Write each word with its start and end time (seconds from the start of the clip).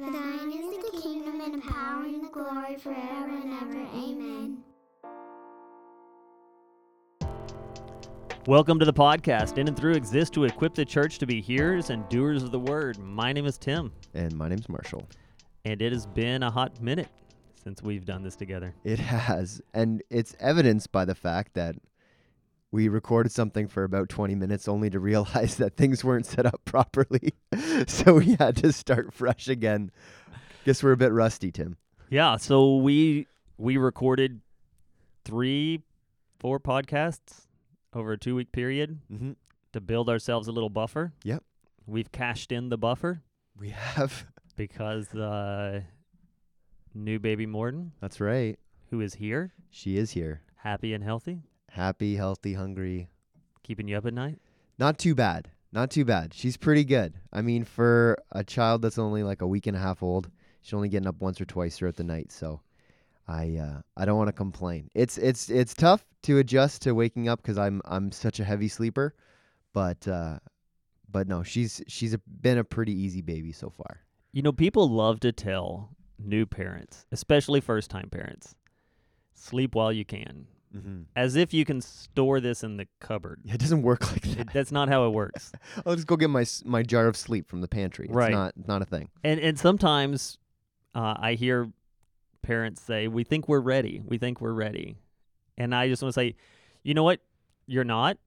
For 0.00 0.10
thine 0.12 0.50
is 0.52 0.92
the 0.92 1.00
kingdom 1.00 1.40
and 1.40 1.54
the 1.54 1.66
power 1.70 2.04
and 2.04 2.24
the 2.24 2.28
glory 2.28 2.76
forever 2.78 3.30
and 3.30 3.52
ever. 3.62 3.86
Amen. 3.94 4.58
Welcome 8.46 8.78
to 8.80 8.84
the 8.84 8.92
podcast. 8.92 9.58
In 9.58 9.68
and 9.68 9.76
Through 9.76 9.92
exists 9.94 10.30
to 10.34 10.44
equip 10.44 10.74
the 10.74 10.84
church 10.84 11.18
to 11.18 11.26
be 11.26 11.40
hearers 11.40 11.90
and 11.90 12.08
doers 12.08 12.42
of 12.42 12.50
the 12.50 12.58
word. 12.58 12.98
My 12.98 13.32
name 13.32 13.46
is 13.46 13.56
Tim, 13.56 13.92
And 14.14 14.34
my 14.36 14.48
name's 14.48 14.68
Marshall. 14.68 15.06
and 15.64 15.80
it 15.80 15.92
has 15.92 16.06
been 16.06 16.42
a 16.42 16.50
hot 16.50 16.80
minute 16.82 17.08
since 17.62 17.82
we've 17.82 18.04
done 18.04 18.22
this 18.22 18.36
together. 18.36 18.74
It 18.84 18.98
has. 19.00 19.60
And 19.74 20.02
it's 20.10 20.34
evidenced 20.40 20.90
by 20.92 21.04
the 21.04 21.14
fact 21.14 21.54
that 21.54 21.76
we 22.74 22.88
recorded 22.88 23.30
something 23.30 23.68
for 23.68 23.84
about 23.84 24.08
20 24.08 24.34
minutes 24.34 24.66
only 24.66 24.90
to 24.90 24.98
realize 24.98 25.54
that 25.62 25.76
things 25.76 26.02
weren't 26.02 26.26
set 26.26 26.44
up 26.44 26.60
properly. 26.64 27.32
so 27.86 28.14
we 28.14 28.34
had 28.34 28.56
to 28.56 28.72
start 28.72 29.14
fresh 29.14 29.46
again. 29.46 29.92
Guess 30.64 30.82
we're 30.82 30.90
a 30.90 30.96
bit 30.96 31.12
rusty, 31.12 31.52
Tim. 31.52 31.76
Yeah, 32.10 32.36
so 32.36 32.76
we 32.78 33.28
we 33.58 33.76
recorded 33.76 34.40
three, 35.24 35.82
four 36.40 36.58
podcasts 36.58 37.46
over 37.92 38.12
a 38.12 38.18
two 38.18 38.34
week 38.34 38.50
period 38.50 38.98
Mm-hmm. 39.12 39.32
to 39.72 39.80
build 39.80 40.08
ourselves 40.10 40.48
a 40.48 40.52
little 40.52 40.68
buffer. 40.70 41.12
Yep. 41.22 41.44
We've 41.86 42.10
cashed 42.10 42.50
in 42.50 42.70
the 42.70 42.76
buffer 42.78 43.22
We 43.56 43.68
have. 43.70 44.26
because 44.56 45.14
uh, 45.14 45.82
new 46.92 47.18
baby 47.20 47.46
Morton, 47.46 47.92
That's 48.00 48.20
right. 48.20 48.58
who 48.90 49.00
is 49.00 49.14
here, 49.14 49.52
She 49.70 49.96
is 49.96 50.10
here. 50.10 50.40
happy 50.56 50.92
and 50.94 51.04
healthy, 51.04 51.42
Happy, 51.74 52.14
healthy, 52.14 52.52
hungry. 52.52 53.08
keeping 53.64 53.88
you 53.88 53.96
up 53.96 54.06
at 54.06 54.14
night. 54.14 54.38
Not 54.78 54.96
too 54.96 55.12
bad. 55.12 55.50
Not 55.72 55.90
too 55.90 56.04
bad. 56.04 56.32
She's 56.32 56.56
pretty 56.56 56.84
good. 56.84 57.14
I 57.32 57.42
mean, 57.42 57.64
for 57.64 58.16
a 58.30 58.44
child 58.44 58.80
that's 58.80 58.96
only 58.96 59.24
like 59.24 59.42
a 59.42 59.46
week 59.48 59.66
and 59.66 59.76
a 59.76 59.80
half 59.80 60.00
old, 60.00 60.30
she's 60.62 60.72
only 60.72 60.88
getting 60.88 61.08
up 61.08 61.20
once 61.20 61.40
or 61.40 61.46
twice 61.46 61.76
throughout 61.76 61.96
the 61.96 62.04
night. 62.04 62.30
So, 62.30 62.60
I 63.26 63.56
uh, 63.56 63.80
I 63.96 64.04
don't 64.04 64.16
want 64.16 64.28
to 64.28 64.32
complain. 64.32 64.88
It's 64.94 65.18
it's 65.18 65.50
it's 65.50 65.74
tough 65.74 66.04
to 66.22 66.38
adjust 66.38 66.82
to 66.82 66.94
waking 66.94 67.28
up 67.28 67.42
because 67.42 67.58
I'm 67.58 67.82
I'm 67.86 68.12
such 68.12 68.38
a 68.38 68.44
heavy 68.44 68.68
sleeper, 68.68 69.12
but 69.72 70.06
uh, 70.06 70.38
but 71.10 71.26
no, 71.26 71.42
she's 71.42 71.82
she's 71.88 72.14
a, 72.14 72.20
been 72.40 72.58
a 72.58 72.64
pretty 72.64 72.92
easy 72.92 73.20
baby 73.20 73.50
so 73.50 73.68
far. 73.68 73.98
You 74.30 74.42
know, 74.42 74.52
people 74.52 74.88
love 74.88 75.18
to 75.20 75.32
tell 75.32 75.90
new 76.20 76.46
parents, 76.46 77.04
especially 77.10 77.60
first 77.60 77.90
time 77.90 78.10
parents, 78.10 78.54
sleep 79.34 79.74
while 79.74 79.92
you 79.92 80.04
can, 80.04 80.46
Mm-hmm. 80.74 81.02
as 81.14 81.36
if 81.36 81.54
you 81.54 81.64
can 81.64 81.80
store 81.80 82.40
this 82.40 82.64
in 82.64 82.76
the 82.78 82.88
cupboard. 83.00 83.40
It 83.44 83.58
doesn't 83.58 83.82
work 83.82 84.10
like 84.12 84.26
It, 84.26 84.36
that. 84.38 84.52
that's 84.52 84.72
not 84.72 84.88
how 84.88 85.06
it 85.06 85.10
works. 85.10 85.52
I'll 85.86 85.94
just 85.94 86.06
go 86.08 86.16
get 86.16 86.30
my 86.30 86.44
my 86.64 86.82
jar 86.82 87.06
of 87.06 87.16
sleep 87.16 87.48
from 87.48 87.60
the 87.60 87.68
pantry. 87.68 88.06
It's 88.06 88.14
Right. 88.14 88.32
not 88.32 88.54
not 88.66 88.82
a 88.82 88.84
thing. 88.84 89.08
And 89.22 89.38
and 89.40 89.58
sometimes 89.58 90.38
uh, 90.94 91.14
I 91.18 91.34
hear 91.34 91.70
parents 92.42 92.82
say, 92.82 93.06
"We 93.08 93.22
think 93.24 93.48
we're 93.48 93.60
ready. 93.60 94.02
We 94.04 94.18
think 94.18 94.40
we're 94.40 94.52
ready," 94.52 94.96
and 95.56 95.74
I 95.74 95.88
just 95.88 96.02
want 96.02 96.12
to 96.14 96.20
say, 96.20 96.34
you 96.82 96.92
know 96.94 97.04
what? 97.04 97.20
You're 97.66 97.84
not. 97.84 98.18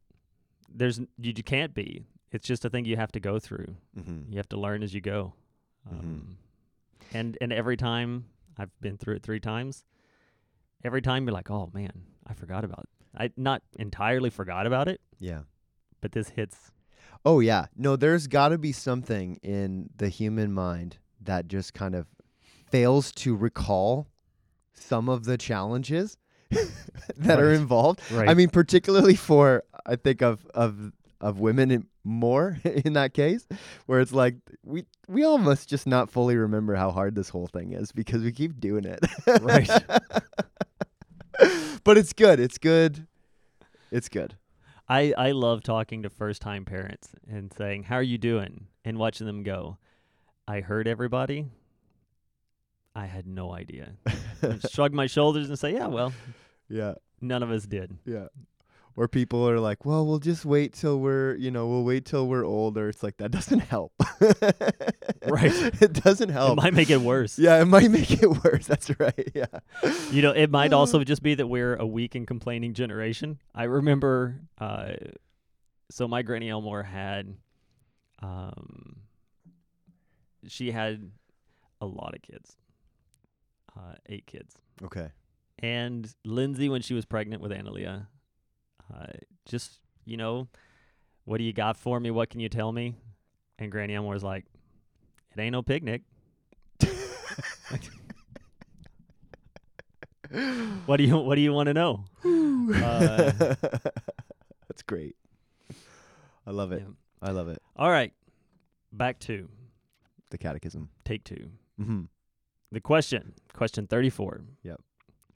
There's 0.74 1.00
you, 1.00 1.34
you 1.36 1.44
can't 1.44 1.74
be. 1.74 2.04
It's 2.32 2.48
just 2.48 2.66
a 2.66 2.70
thing 2.70 2.86
you 2.86 2.96
have 2.98 3.12
to 3.14 3.20
go 3.20 3.40
through. 3.40 3.76
Mm-hmm. 3.98 4.32
You 4.32 4.38
have 4.38 4.50
to 4.50 4.60
learn 4.60 4.84
as 4.84 4.94
you 4.94 5.02
go. 5.02 5.34
Mhm. 5.90 6.00
Um, 6.00 6.38
and 7.14 7.38
and 7.42 7.52
every 7.54 7.78
time 7.78 8.26
I've 8.58 8.72
been 8.82 8.98
through 8.98 9.16
it 9.16 9.24
three 9.24 9.40
times, 9.40 9.84
every 10.84 11.02
time 11.02 11.26
you're 11.26 11.34
like, 11.34 11.50
oh 11.52 11.70
man, 11.74 12.04
I 12.28 12.34
forgot 12.34 12.64
about 12.64 12.80
it. 12.86 12.90
I 13.20 13.32
not 13.38 13.62
entirely 13.80 14.30
forgot 14.30 14.68
about 14.68 14.88
it, 14.88 15.02
Yeah. 15.20 15.42
but 16.02 16.12
this 16.12 16.30
hits. 16.30 16.72
Oh 17.26 17.40
yeah. 17.40 17.66
No, 17.76 17.96
there's 17.96 18.28
got 18.28 18.50
to 18.50 18.58
be 18.58 18.72
something 18.72 19.38
in 19.42 19.90
the 19.98 20.10
human 20.10 20.52
mind 20.54 20.98
that 21.22 21.48
just 21.48 21.74
kind 21.74 21.96
of 21.96 22.06
fails 22.70 23.12
to 23.14 23.36
recall 23.36 24.08
some 24.74 25.10
of 25.10 25.24
the 25.26 25.38
challenges 25.38 26.18
that 27.18 27.40
are 27.40 27.48
Right. 27.48 27.56
involved. 27.56 28.02
Right. 28.12 28.30
I 28.30 28.34
mean, 28.34 28.50
particularly 28.50 29.16
for 29.16 29.64
I 29.86 29.96
think 29.96 30.22
of 30.22 30.46
of 30.54 30.92
of 31.20 31.40
women 31.40 31.72
in, 31.72 31.88
more 32.04 32.60
in 32.64 32.94
that 32.94 33.14
case, 33.14 33.48
where 33.88 34.00
it's 34.00 34.14
like 34.14 34.36
we 34.64 34.86
we 35.08 35.24
all 35.24 35.40
must 35.40 35.68
just 35.68 35.88
not 35.88 36.12
fully 36.12 36.36
remember 36.38 36.76
how 36.76 36.92
hard 36.92 37.16
this 37.16 37.30
whole 37.30 37.48
thing 37.48 37.74
is 37.74 37.92
because 37.92 38.22
we 38.22 38.32
keep 38.32 38.60
doing 38.60 38.86
it. 38.86 39.00
Right. 39.42 39.70
but 41.84 41.98
it's 41.98 42.14
good. 42.14 42.40
It's 42.40 42.58
good. 42.58 43.08
It's 43.92 44.10
good. 44.10 44.36
I 44.90 45.14
I 45.18 45.32
love 45.32 45.64
talking 45.64 46.04
to 46.04 46.10
first 46.10 46.42
time 46.42 46.66
parents 46.66 47.10
and 47.30 47.52
saying, 47.54 47.84
"How 47.84 47.96
are 47.96 48.04
you 48.04 48.18
doing?" 48.18 48.68
and 48.86 48.98
watching 48.98 49.28
them 49.28 49.44
go. 49.44 49.78
I 50.48 50.62
heard 50.62 50.88
everybody. 50.88 51.48
I 52.96 53.06
had 53.06 53.28
no 53.28 53.54
idea. 53.54 53.94
Shrug 54.72 54.94
my 54.94 55.08
shoulders 55.08 55.50
and 55.50 55.60
say, 55.60 55.74
"Yeah, 55.74 55.88
well, 55.88 56.14
yeah. 56.70 56.96
none 57.22 57.44
of 57.44 57.52
us 57.52 57.66
did." 57.66 57.98
Yeah. 58.06 58.28
Or 58.98 59.08
people 59.08 59.48
are 59.48 59.60
like, 59.60 59.86
well, 59.86 60.06
we'll 60.08 60.18
just 60.18 60.44
wait 60.44 60.74
till 60.74 61.00
we're, 61.00 61.36
you 61.36 61.52
know, 61.52 61.68
we'll 61.68 61.84
wait 61.84 62.04
till 62.04 62.28
we're 62.28 62.44
older. 62.44 62.90
It's 62.90 63.04
like, 63.04 63.18
that 63.18 63.30
doesn't 63.32 63.60
help. 63.60 63.94
Right. 65.26 65.52
It 65.82 65.94
doesn't 65.94 66.32
It 66.32 66.34
help. 66.34 66.58
might 66.58 66.74
make 66.74 66.90
it 66.90 67.02
worse. 67.02 67.38
yeah, 67.38 67.62
it 67.62 67.66
might 67.66 67.92
make 67.92 68.12
it 68.12 68.28
worse. 68.44 68.66
That's 68.72 69.00
right. 69.00 69.32
Yeah. 69.36 69.46
You 70.12 70.24
know, 70.24 70.32
it 70.32 70.50
might 70.50 70.74
also 70.74 71.04
just 71.12 71.22
be 71.22 71.36
that 71.36 71.46
we're 71.48 71.76
a 71.76 71.86
weak 71.86 72.16
and 72.16 72.26
complaining 72.26 72.74
generation. 72.74 73.38
I 73.54 73.66
remember, 73.66 74.42
uh, 74.58 74.94
so 75.92 76.08
my 76.08 76.24
granny 76.24 76.50
Elmore 76.50 76.82
had, 76.84 77.36
um, 78.24 78.98
she 80.48 80.72
had 80.72 81.12
a 81.82 81.86
lot 81.86 82.16
of 82.16 82.22
kids, 82.24 82.58
uh, 83.78 83.94
eight 84.08 84.26
kids, 84.26 84.56
Okay. 84.84 85.10
and 85.60 86.12
Lindsay 86.26 86.68
when 86.70 86.82
she 86.82 86.94
was 86.96 87.06
pregnant 87.06 87.42
with 87.44 87.52
Analia, 87.52 88.08
uh, 88.94 89.06
just 89.46 89.80
you 90.06 90.18
know, 90.18 90.48
what 91.26 91.38
do 91.38 91.44
you 91.44 91.54
got 91.54 91.78
for 91.78 92.00
me? 92.00 92.12
What 92.12 92.30
can 92.30 92.40
you 92.40 92.50
tell 92.50 92.72
me? 92.72 92.96
And 93.60 93.72
Granny 93.72 93.96
Elmore's 93.96 94.24
like, 94.24 94.46
it 95.36 95.40
ain't 95.42 95.52
no 95.54 95.62
picnic. 95.62 96.04
What 100.86 100.98
do 100.98 101.04
you 101.04 101.18
What 101.18 101.36
do 101.36 101.42
you 101.42 101.54
want 101.54 101.68
to 101.68 101.74
know? 101.74 102.04
Uh, 102.26 103.32
That's 104.68 104.82
great. 104.86 105.16
I 106.46 106.52
love 106.52 106.72
it. 106.74 106.84
Yeah. 106.86 106.94
I 107.30 107.32
love 107.32 107.48
it. 107.48 107.62
All 107.76 107.90
right, 107.90 108.12
back 108.92 109.20
to 109.22 109.48
The 110.30 110.38
catechism. 110.38 110.90
take 111.06 111.24
two. 111.24 111.50
Mm-hmm. 111.80 112.02
The 112.72 112.82
question, 112.82 113.34
question 113.54 113.88
34. 113.88 114.42
Yep. 114.64 114.82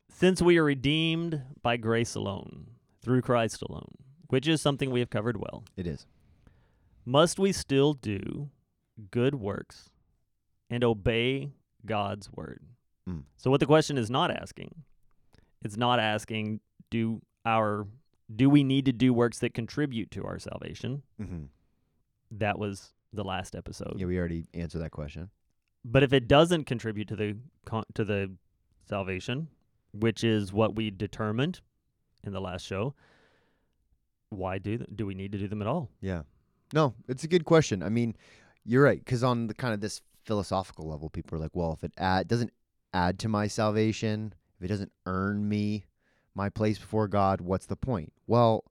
Since 0.10 0.42
we 0.42 0.58
are 0.58 0.64
redeemed 0.64 1.42
by 1.62 1.78
grace 1.78 2.16
alone, 2.16 2.68
through 3.02 3.22
Christ 3.22 3.62
alone, 3.62 3.96
which 4.28 4.48
is 4.48 4.62
something 4.62 4.92
we 4.92 5.00
have 5.00 5.10
covered 5.10 5.38
well, 5.38 5.64
It 5.76 5.88
is. 5.88 6.06
must 7.06 7.40
we 7.40 7.52
still 7.52 7.94
do 7.94 8.50
good 9.10 9.36
works 9.36 9.90
and 10.70 10.84
obey 10.84 11.52
God's 11.86 12.32
word? 12.32 12.64
Mm. 13.10 13.24
So 13.38 13.50
what 13.50 13.60
the 13.60 13.66
question 13.66 13.98
is 13.98 14.10
not 14.10 14.32
asking, 14.32 14.84
it's 15.64 15.78
not 15.78 16.00
asking 16.00 16.60
do 16.90 17.22
our 17.46 17.88
do 18.34 18.50
we 18.50 18.64
need 18.64 18.86
to 18.86 18.94
do 18.94 19.14
works 19.14 19.40
that 19.40 19.54
contribute 19.54 20.10
to 20.12 20.24
our 20.24 20.40
salvation? 20.40 21.04
Mm-hmm. 21.22 21.44
That 22.32 22.58
was 22.58 22.94
the 23.12 23.24
last 23.24 23.56
episode. 23.56 23.96
Yeah, 23.98 24.06
we 24.06 24.18
already 24.18 24.46
answered 24.54 24.80
that 24.80 24.92
question. 24.92 25.30
But 25.84 26.04
if 26.04 26.14
it 26.14 26.28
doesn't 26.28 26.66
contribute 26.66 27.08
to 27.10 27.16
the 27.16 27.38
to 27.96 28.06
the 28.06 28.32
salvation, 28.88 29.48
which 29.94 30.24
is 30.24 30.54
what 30.54 30.76
we 30.76 30.92
determined 30.92 31.60
in 32.24 32.34
the 32.34 32.42
last 32.42 32.66
show, 32.66 32.94
why 34.30 34.58
do 34.58 34.78
th- 34.78 34.90
do 34.96 35.06
we 35.06 35.14
need 35.14 35.32
to 35.32 35.38
do 35.38 35.48
them 35.48 35.62
at 35.62 35.68
all? 35.68 35.90
Yeah. 36.02 36.24
No, 36.74 36.94
it's 37.08 37.24
a 37.24 37.28
good 37.28 37.46
question. 37.46 37.84
I 37.84 37.90
mean, 37.90 38.16
you're 38.64 38.84
right 38.84 39.00
because 39.04 39.24
on 39.24 39.48
the 39.48 39.54
kind 39.54 39.74
of 39.74 39.82
this 39.82 40.02
philosophical 40.24 40.88
level, 40.88 41.10
people 41.10 41.38
are 41.38 41.42
like, 41.42 41.56
well, 41.56 41.74
if 41.74 41.84
it 41.84 41.94
add, 41.98 42.28
doesn't 42.28 42.52
add 42.94 43.20
to 43.20 43.28
my 43.28 43.48
salvation, 43.48 44.34
if 44.58 44.66
it 44.66 44.70
doesn't 44.70 44.92
earn 45.06 45.48
me 45.48 45.86
my 46.34 46.50
place 46.50 46.78
before 46.78 47.08
God, 47.08 47.42
what's 47.42 47.66
the 47.66 47.76
point? 47.76 48.14
Well, 48.28 48.64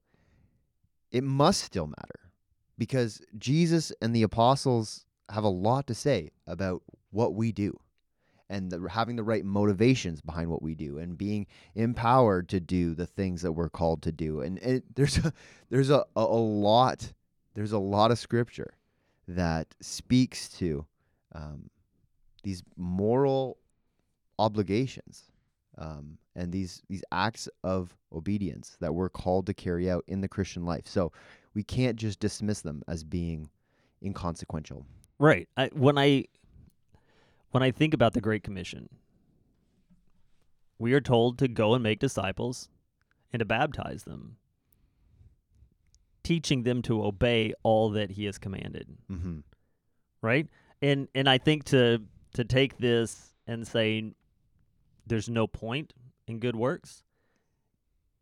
it 1.11 1.25
must 1.25 1.63
still 1.63 1.87
matter 1.87 2.31
because 2.79 3.21
Jesus 3.37 3.93
and 4.01 4.15
the 4.15 4.23
apostles 4.23 5.05
have 5.29 5.45
a 5.45 5.49
lot 5.49 5.87
to 5.89 5.95
say 5.95 6.31
about 6.47 6.83
what 7.11 7.35
we 7.35 7.53
do 7.53 7.79
and 8.51 8.71
the, 8.71 8.87
having 8.91 9.17
the 9.17 9.23
right 9.23 9.45
motivations 9.45 10.21
behind 10.21 10.51
what 10.51 10.61
we 10.61 10.75
do 10.75 10.99
and 10.99 11.17
being 11.17 11.47
empowered 11.77 12.49
to 12.49 12.61
do 12.61 12.95
the 12.95 13.07
things 13.07 13.41
that 13.43 13.53
we're 13.53 13.71
called 13.71 14.03
to 14.03 14.13
do. 14.13 14.41
And 14.43 14.59
it, 14.59 14.85
there's 14.95 15.17
a, 15.19 15.33
there's 15.71 15.89
a, 15.89 16.05
a, 16.17 16.25
lot 16.25 17.13
there's 17.55 17.73
a 17.73 17.79
lot 17.79 18.11
of 18.11 18.19
scripture 18.19 18.75
that 19.29 19.69
speaks 19.81 20.49
to 20.49 20.85
um, 21.35 21.71
these 22.43 22.63
moral 22.77 23.57
obligations 24.39 25.31
um, 25.79 26.19
and 26.35 26.53
these 26.53 26.83
these 26.89 27.05
acts 27.13 27.49
of 27.63 27.97
obedience 28.13 28.77
that 28.81 28.93
we're 28.93 29.09
called 29.09 29.47
to 29.47 29.55
carry 29.55 29.89
out 29.89 30.05
in 30.09 30.21
the 30.21 30.29
Christian 30.29 30.65
life. 30.65 30.87
So 30.87 31.13
we 31.55 31.63
can't 31.63 31.97
just 31.97 32.19
dismiss 32.19 32.63
them 32.63 32.83
as 32.89 33.05
being 33.05 33.49
inconsequential. 34.03 34.85
Right. 35.19 35.49
I, 35.57 35.71
when 35.75 35.99
I 35.99 36.25
when 37.51 37.63
I 37.63 37.71
think 37.71 37.95
about 37.95 38.13
the 38.13 38.21
Great 38.21 38.43
Commission, 38.43 38.89
we 40.79 40.93
are 40.93 41.01
told 41.01 41.39
to 41.39 41.49
go 41.49 41.75
and 41.75 41.83
make 41.83 41.99
disciples 41.99 42.69
and 43.33 43.41
to 43.41 43.45
baptize 43.45 44.05
them, 44.05 44.37
teaching 46.23 46.63
them 46.63 46.83
to 46.83 47.05
obey 47.05 47.53
all 47.63 47.91
that 47.91 48.13
he 48.13 48.25
has 48.27 48.39
commanded, 48.39 48.89
Mm-hmm. 49.11 49.39
right? 50.23 50.47
And 50.83 51.09
and 51.15 51.29
I 51.29 51.39
think 51.39 51.65
to 51.65 52.03
to 52.35 52.45
take 52.45 52.79
this 52.79 53.35
and 53.47 53.67
say 53.67 54.13
there's 55.07 55.29
no 55.29 55.47
point 55.47 55.93
in 56.27 56.39
good 56.39 56.57
works 56.57 57.03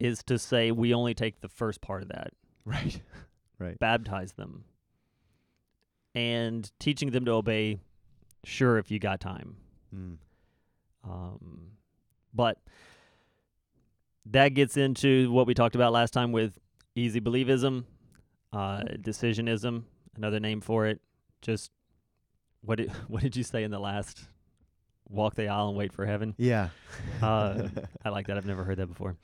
is 0.01 0.23
to 0.25 0.39
say 0.39 0.71
we 0.73 0.95
only 0.95 1.13
take 1.15 1.41
the 1.41 1.49
first 1.49 1.81
part 1.81 2.03
of 2.03 2.09
that, 2.09 2.33
Right. 2.65 3.01
Right. 3.61 3.79
Baptize 3.79 4.33
them, 4.33 4.65
and 6.15 6.71
teaching 6.79 7.11
them 7.11 7.25
to 7.25 7.33
obey. 7.33 7.81
Sure, 8.45 8.79
if 8.79 8.91
you 8.91 8.99
got 8.99 9.21
time, 9.21 9.57
Mm. 9.95 10.17
Um, 11.05 11.69
but 12.35 12.59
that 14.27 14.51
gets 14.51 14.77
into 14.77 15.31
what 15.33 15.47
we 15.47 15.55
talked 15.55 15.75
about 15.75 15.93
last 15.93 16.13
time 16.13 16.33
with 16.33 16.59
easy 16.95 17.21
believism, 17.21 17.85
uh, 18.53 18.81
decisionism, 19.01 19.85
another 20.17 20.41
name 20.41 20.61
for 20.61 20.87
it. 20.87 21.01
Just 21.41 21.71
what 22.61 22.77
did 22.79 22.91
what 23.09 23.23
did 23.23 23.37
you 23.37 23.43
say 23.43 23.63
in 23.65 23.71
the 23.71 23.79
last 23.79 24.25
walk 25.09 25.35
the 25.35 25.49
aisle 25.49 25.69
and 25.69 25.77
wait 25.79 25.93
for 25.93 26.05
heaven? 26.05 26.35
Yeah. 26.37 26.69
Uh, 27.23 27.69
I 28.05 28.11
like 28.11 28.27
that. 28.27 28.37
I've 28.37 28.47
never 28.47 28.65
heard 28.65 28.77
that 28.79 28.87
before. 28.89 29.17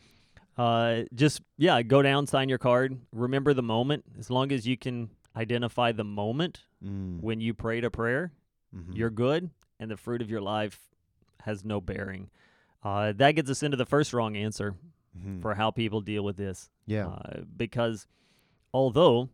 Uh, 0.57 1.03
just 1.15 1.43
yeah, 1.59 1.83
go 1.83 2.01
down, 2.03 2.27
sign 2.27 2.49
your 2.49 2.59
card. 2.59 2.99
Remember 3.13 3.53
the 3.53 3.63
moment. 3.63 4.05
As 4.19 4.31
long 4.31 4.51
as 4.53 4.67
you 4.67 4.77
can 4.79 5.11
identify 5.37 5.93
the 5.93 6.05
moment 6.05 6.63
Mm. 6.85 7.21
when 7.23 7.41
you 7.41 7.55
prayed 7.55 7.85
a 7.85 7.91
prayer, 7.91 8.33
Mhm. 8.75 8.97
you're 8.97 9.11
good, 9.11 9.51
and 9.79 9.91
the 9.91 9.97
fruit 9.97 10.21
of 10.23 10.31
your 10.31 10.41
life 10.41 10.81
has 11.43 11.65
no 11.65 11.81
bearing. 11.81 12.31
Uh, 12.83 13.13
that 13.13 13.33
gets 13.33 13.51
us 13.51 13.63
into 13.63 13.77
the 13.77 13.87
first 13.87 14.13
wrong 14.13 14.37
answer 14.37 14.75
Mhm. 15.19 15.41
for 15.43 15.55
how 15.55 15.71
people 15.71 16.01
deal 16.01 16.23
with 16.25 16.37
this. 16.37 16.71
yeah. 16.87 17.07
Uh, 17.07 17.43
because 17.57 18.07
although 18.75 19.31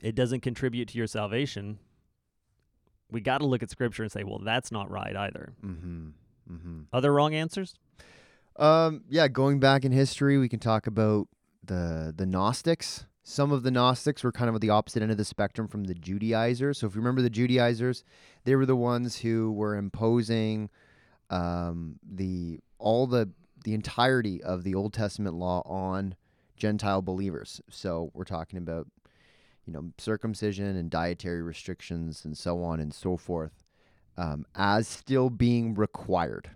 it 0.00 0.14
doesn't 0.14 0.40
contribute 0.40 0.88
to 0.88 0.98
your 0.98 1.06
salvation, 1.06 1.78
we 3.10 3.20
got 3.20 3.38
to 3.38 3.46
look 3.46 3.62
at 3.62 3.70
Scripture 3.70 4.02
and 4.02 4.10
say, 4.12 4.24
well, 4.24 4.38
that's 4.38 4.72
not 4.72 4.90
right 4.90 5.14
either. 5.16 5.52
mm-hmm. 5.62 6.08
Mm-hmm. 6.50 6.80
Other 6.92 7.12
wrong 7.12 7.34
answers? 7.34 7.74
Um, 8.56 9.04
yeah, 9.08 9.28
going 9.28 9.60
back 9.60 9.84
in 9.84 9.92
history, 9.92 10.38
we 10.38 10.48
can 10.48 10.60
talk 10.60 10.86
about 10.86 11.28
the 11.64 12.12
the 12.16 12.26
Gnostics. 12.26 13.06
Some 13.26 13.52
of 13.52 13.62
the 13.62 13.70
Gnostics 13.70 14.22
were 14.22 14.32
kind 14.32 14.50
of 14.50 14.54
at 14.54 14.60
the 14.60 14.68
opposite 14.70 15.02
end 15.02 15.10
of 15.10 15.16
the 15.16 15.24
spectrum 15.24 15.66
from 15.66 15.84
the 15.84 15.94
Judaizers. 15.94 16.78
So 16.78 16.86
if 16.86 16.94
you 16.94 17.00
remember 17.00 17.22
the 17.22 17.30
Judaizers, 17.30 18.04
they 18.44 18.54
were 18.54 18.66
the 18.66 18.76
ones 18.76 19.16
who 19.18 19.50
were 19.50 19.74
imposing 19.76 20.68
um, 21.30 21.98
the 22.06 22.60
all 22.78 23.06
the 23.06 23.30
the 23.64 23.72
entirety 23.72 24.42
of 24.42 24.62
the 24.62 24.74
Old 24.74 24.92
Testament 24.92 25.34
law 25.36 25.62
on 25.64 26.16
Gentile 26.56 27.00
believers. 27.00 27.62
So 27.70 28.10
we're 28.12 28.24
talking 28.24 28.58
about 28.58 28.88
you 29.64 29.72
know 29.72 29.90
circumcision 29.96 30.76
and 30.76 30.90
dietary 30.90 31.40
restrictions 31.40 32.26
and 32.26 32.36
so 32.36 32.62
on 32.62 32.78
and 32.78 32.92
so 32.92 33.16
forth 33.16 33.64
um, 34.18 34.44
as 34.54 34.86
still 34.86 35.30
being 35.30 35.74
required 35.74 36.50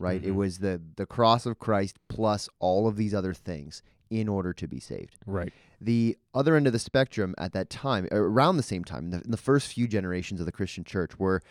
right? 0.00 0.22
It 0.22 0.30
Mhm. 0.32 0.36
was 0.36 0.58
the 0.58 0.80
the 0.96 1.06
cross 1.06 1.44
of 1.46 1.58
Christ 1.58 1.98
plus 2.08 2.48
all 2.60 2.86
of 2.86 2.94
these 2.96 3.12
other 3.14 3.34
things 3.34 3.82
in 4.10 4.28
order 4.28 4.52
to 4.52 4.66
be 4.66 4.80
saved. 4.80 5.16
Right. 5.26 5.52
The 5.80 6.16
other 6.34 6.56
end 6.56 6.66
of 6.66 6.72
the 6.72 6.78
spectrum 6.78 7.34
at 7.38 7.52
that 7.52 7.70
time, 7.70 8.08
uh, 8.10 8.16
around 8.16 8.56
the 8.56 8.62
same 8.62 8.84
time, 8.84 9.04
in 9.04 9.10
the, 9.10 9.20
in 9.22 9.30
the 9.30 9.36
first 9.36 9.72
few 9.72 9.86
generations 9.86 10.40
of 10.40 10.46
the 10.46 10.52
Christian 10.52 10.84
church, 10.84 11.18
were 11.18 11.42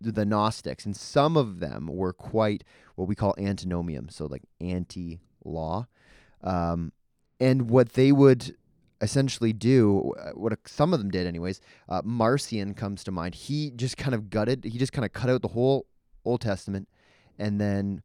the 0.00 0.24
Gnostics, 0.24 0.84
and 0.84 0.96
some 0.96 1.36
of 1.36 1.60
them 1.60 1.86
were 1.86 2.12
quite 2.12 2.64
what 2.96 3.08
we 3.08 3.14
call 3.14 3.34
antinomian, 3.38 4.08
so 4.08 4.26
like 4.26 4.42
anti-law. 4.60 5.86
Um, 6.42 6.92
and 7.40 7.70
what 7.70 7.92
they 7.92 8.10
would 8.10 8.56
essentially 9.00 9.52
do, 9.52 10.12
uh, 10.20 10.30
what 10.30 10.56
some 10.66 10.92
of 10.92 10.98
them 10.98 11.10
did, 11.10 11.26
anyways. 11.26 11.60
Uh, 11.88 12.02
Marcion 12.04 12.74
comes 12.74 13.04
to 13.04 13.12
mind. 13.12 13.34
He 13.34 13.70
just 13.70 13.96
kind 13.96 14.14
of 14.14 14.28
gutted. 14.28 14.64
He 14.64 14.78
just 14.78 14.92
kind 14.92 15.04
of 15.04 15.12
cut 15.12 15.30
out 15.30 15.42
the 15.42 15.48
whole 15.48 15.86
Old 16.24 16.40
Testament 16.40 16.88
and 17.38 17.60
then 17.60 18.02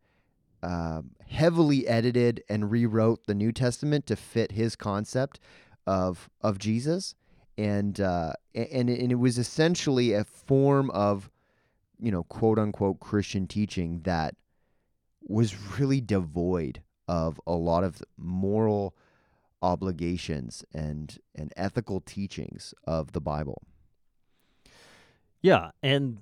um 0.63 1.11
heavily 1.27 1.87
edited 1.87 2.43
and 2.49 2.71
rewrote 2.71 3.25
the 3.25 3.35
New 3.35 3.51
Testament 3.51 4.05
to 4.07 4.15
fit 4.15 4.53
his 4.53 4.75
concept 4.75 5.39
of 5.85 6.29
of 6.41 6.57
Jesus, 6.57 7.15
and 7.57 7.99
uh, 7.99 8.33
and 8.55 8.89
and 8.89 9.11
it 9.11 9.19
was 9.19 9.37
essentially 9.37 10.13
a 10.13 10.23
form 10.23 10.89
of 10.91 11.29
you 11.99 12.11
know 12.11 12.23
quote 12.23 12.57
unquote 12.57 12.99
Christian 12.99 13.47
teaching 13.47 14.01
that 14.03 14.35
was 15.21 15.77
really 15.79 16.01
devoid 16.01 16.81
of 17.07 17.39
a 17.45 17.53
lot 17.53 17.83
of 17.83 18.01
moral 18.17 18.95
obligations 19.61 20.63
and 20.73 21.17
and 21.35 21.53
ethical 21.55 22.01
teachings 22.01 22.73
of 22.85 23.13
the 23.13 23.21
Bible. 23.21 23.61
Yeah. 25.41 25.71
And 25.81 26.19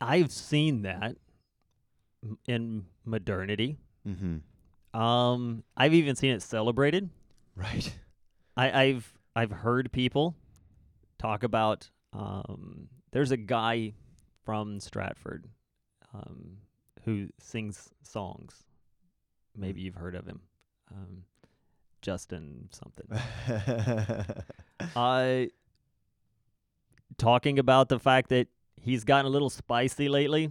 I've 0.00 0.32
seen 0.32 0.82
that 0.82 1.16
in 2.46 2.84
modernity. 3.04 3.78
Mm-hmm. 4.06 4.98
Um, 4.98 5.64
I've 5.76 5.94
even 5.94 6.16
seen 6.16 6.32
it 6.32 6.42
celebrated. 6.42 7.10
Right. 7.56 7.92
I, 8.56 8.82
I've 8.82 9.12
I've 9.34 9.50
heard 9.50 9.92
people 9.92 10.36
talk 11.18 11.42
about. 11.42 11.90
Um, 12.12 12.88
there's 13.12 13.32
a 13.32 13.36
guy 13.36 13.94
from 14.44 14.78
Stratford 14.78 15.46
um, 16.12 16.58
who 17.04 17.28
sings 17.38 17.90
songs. 18.02 18.64
Maybe 19.56 19.80
you've 19.80 19.94
heard 19.94 20.14
of 20.14 20.26
him, 20.26 20.40
um, 20.92 21.24
Justin 22.02 22.68
something. 22.72 23.06
Uh, 24.96 25.46
talking 27.16 27.58
about 27.58 27.88
the 27.88 27.98
fact 27.98 28.28
that 28.28 28.48
he's 28.76 29.04
gotten 29.04 29.26
a 29.26 29.28
little 29.28 29.48
spicy 29.48 30.08
lately, 30.08 30.50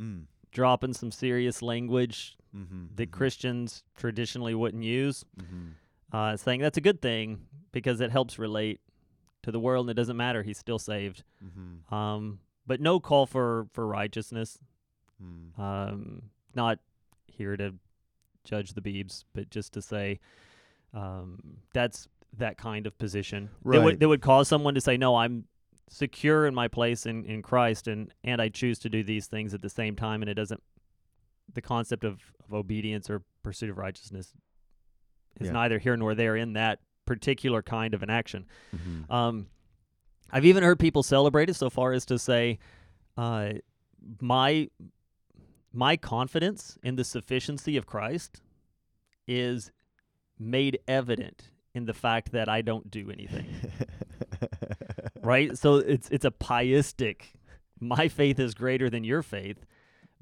mm. 0.00 0.24
Dropping 0.54 0.94
some 0.94 1.10
serious 1.10 1.60
language 1.60 2.38
mm-hmm. 2.56 2.84
that 2.94 3.10
Christians 3.10 3.82
traditionally 3.94 4.54
wouldn't 4.54 4.82
use. 4.84 5.24
Mm-hmm. 5.38 6.16
uh, 6.16 6.36
saying 6.38 6.60
that's 6.62 6.78
a 6.78 6.80
good 6.80 7.02
thing 7.02 7.40
because 7.72 8.00
it 8.00 8.10
helps 8.10 8.38
relate 8.38 8.80
to 9.42 9.50
the 9.52 9.60
world 9.60 9.84
and 9.84 9.90
it 9.90 10.00
doesn't 10.00 10.16
matter 10.16 10.42
he's 10.42 10.56
still 10.58 10.78
saved 10.78 11.22
Mm-hmm. 11.44 11.94
um, 11.94 12.38
but 12.66 12.80
no 12.80 12.98
call 13.00 13.26
for 13.26 13.66
for 13.74 13.86
righteousness 13.86 14.58
Mm. 15.22 15.58
um, 15.60 16.22
not 16.56 16.80
here 17.28 17.56
to 17.56 17.74
judge 18.42 18.72
the 18.74 18.80
beebs 18.80 19.24
but 19.32 19.48
just 19.48 19.72
to 19.74 19.80
say 19.82 20.18
um, 20.92 21.38
that's 21.72 22.08
that 22.36 22.56
kind 22.58 22.86
of 22.88 22.98
position 22.98 23.44
that 23.64 23.68
Right. 23.68 23.82
would 23.84 24.00
that 24.00 24.08
would 24.08 24.20
cause 24.22 24.48
someone 24.48 24.74
to 24.74 24.80
say 24.80 24.96
no 24.96 25.14
i'm 25.16 25.44
secure 25.88 26.46
in 26.46 26.54
my 26.54 26.66
place 26.68 27.06
in, 27.06 27.24
in 27.24 27.42
christ 27.42 27.86
and 27.88 28.12
and 28.24 28.40
i 28.40 28.48
choose 28.48 28.78
to 28.78 28.88
do 28.88 29.02
these 29.04 29.26
things 29.26 29.52
at 29.54 29.60
the 29.62 29.68
same 29.70 29.94
time 29.96 30.22
and 30.22 30.30
it 30.30 30.34
doesn't 30.34 30.62
the 31.52 31.60
concept 31.62 32.04
of, 32.04 32.20
of 32.46 32.54
obedience 32.54 33.10
or 33.10 33.22
pursuit 33.42 33.68
of 33.70 33.76
righteousness 33.78 34.32
is 35.40 35.46
Yeah. 35.48 35.52
neither 35.52 35.78
here 35.78 35.96
nor 35.96 36.14
there 36.14 36.36
in 36.36 36.54
that 36.54 36.80
particular 37.06 37.62
kind 37.62 37.92
of 37.94 38.02
an 38.02 38.10
action 38.10 38.46
Mm-hmm. 38.74 39.12
um, 39.12 39.46
I've 40.32 40.46
even 40.46 40.64
heard 40.64 40.80
people 40.80 41.02
celebrate 41.04 41.48
it 41.50 41.54
so 41.54 41.70
far 41.70 41.92
as 41.92 42.04
to 42.06 42.18
say, 42.18 42.58
uh, 43.16 43.52
my 44.20 44.68
my 45.72 45.96
confidence 45.96 46.76
in 46.82 46.96
the 46.96 47.04
sufficiency 47.04 47.76
of 47.76 47.86
Christ 47.86 48.40
is 49.28 49.70
made 50.38 50.78
evident 50.88 51.50
in 51.72 51.84
the 51.84 51.92
fact 51.94 52.32
that 52.32 52.48
I 52.48 52.62
don't 52.62 52.90
do 52.90 53.10
anything. 53.12 53.46
right? 55.24 55.56
So 55.58 55.76
it's 55.76 56.08
it's 56.10 56.24
a 56.24 56.30
pieistic. 56.30 57.22
My 57.80 58.08
faith 58.08 58.38
is 58.38 58.54
greater 58.54 58.88
than 58.88 59.04
your 59.04 59.22
faith 59.22 59.64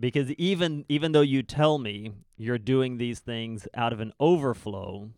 because 0.01 0.31
even 0.33 0.85
even 0.89 1.13
though 1.13 1.21
you 1.21 1.43
tell 1.43 1.79
me 1.79 2.13
you're 2.37 2.59
doing 2.59 2.99
these 2.99 3.21
things 3.21 3.69
out 3.75 3.93
of 3.93 4.01
an 4.01 4.13
overflow 4.19 5.11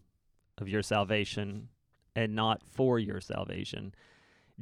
of 0.59 0.69
your 0.69 0.83
salvation 0.83 1.69
and 2.17 2.35
not 2.35 2.63
for 2.65 2.99
your 2.99 3.21
salvation, 3.21 3.95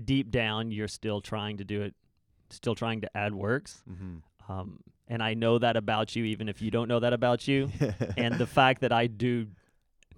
deep 0.04 0.30
down 0.30 0.70
you're 0.70 0.88
still 0.88 1.20
trying 1.20 1.56
to 1.58 1.64
do 1.64 1.82
it, 1.82 1.94
still 2.50 2.74
trying 2.74 3.00
to 3.00 3.16
add 3.16 3.34
works. 3.34 3.82
mm-hmm. 3.90 4.18
Um, 4.52 4.80
and 5.08 5.22
I 5.22 5.34
know 5.34 5.58
that 5.58 5.76
about 5.76 6.16
you, 6.16 6.24
even 6.24 6.48
if 6.48 6.62
you 6.62 6.70
don't 6.70 6.88
know 6.88 7.00
that 7.00 7.12
about 7.12 7.46
you. 7.46 7.70
and 8.16 8.36
the 8.36 8.46
fact 8.46 8.80
that 8.80 8.92
I 8.92 9.06
do 9.06 9.46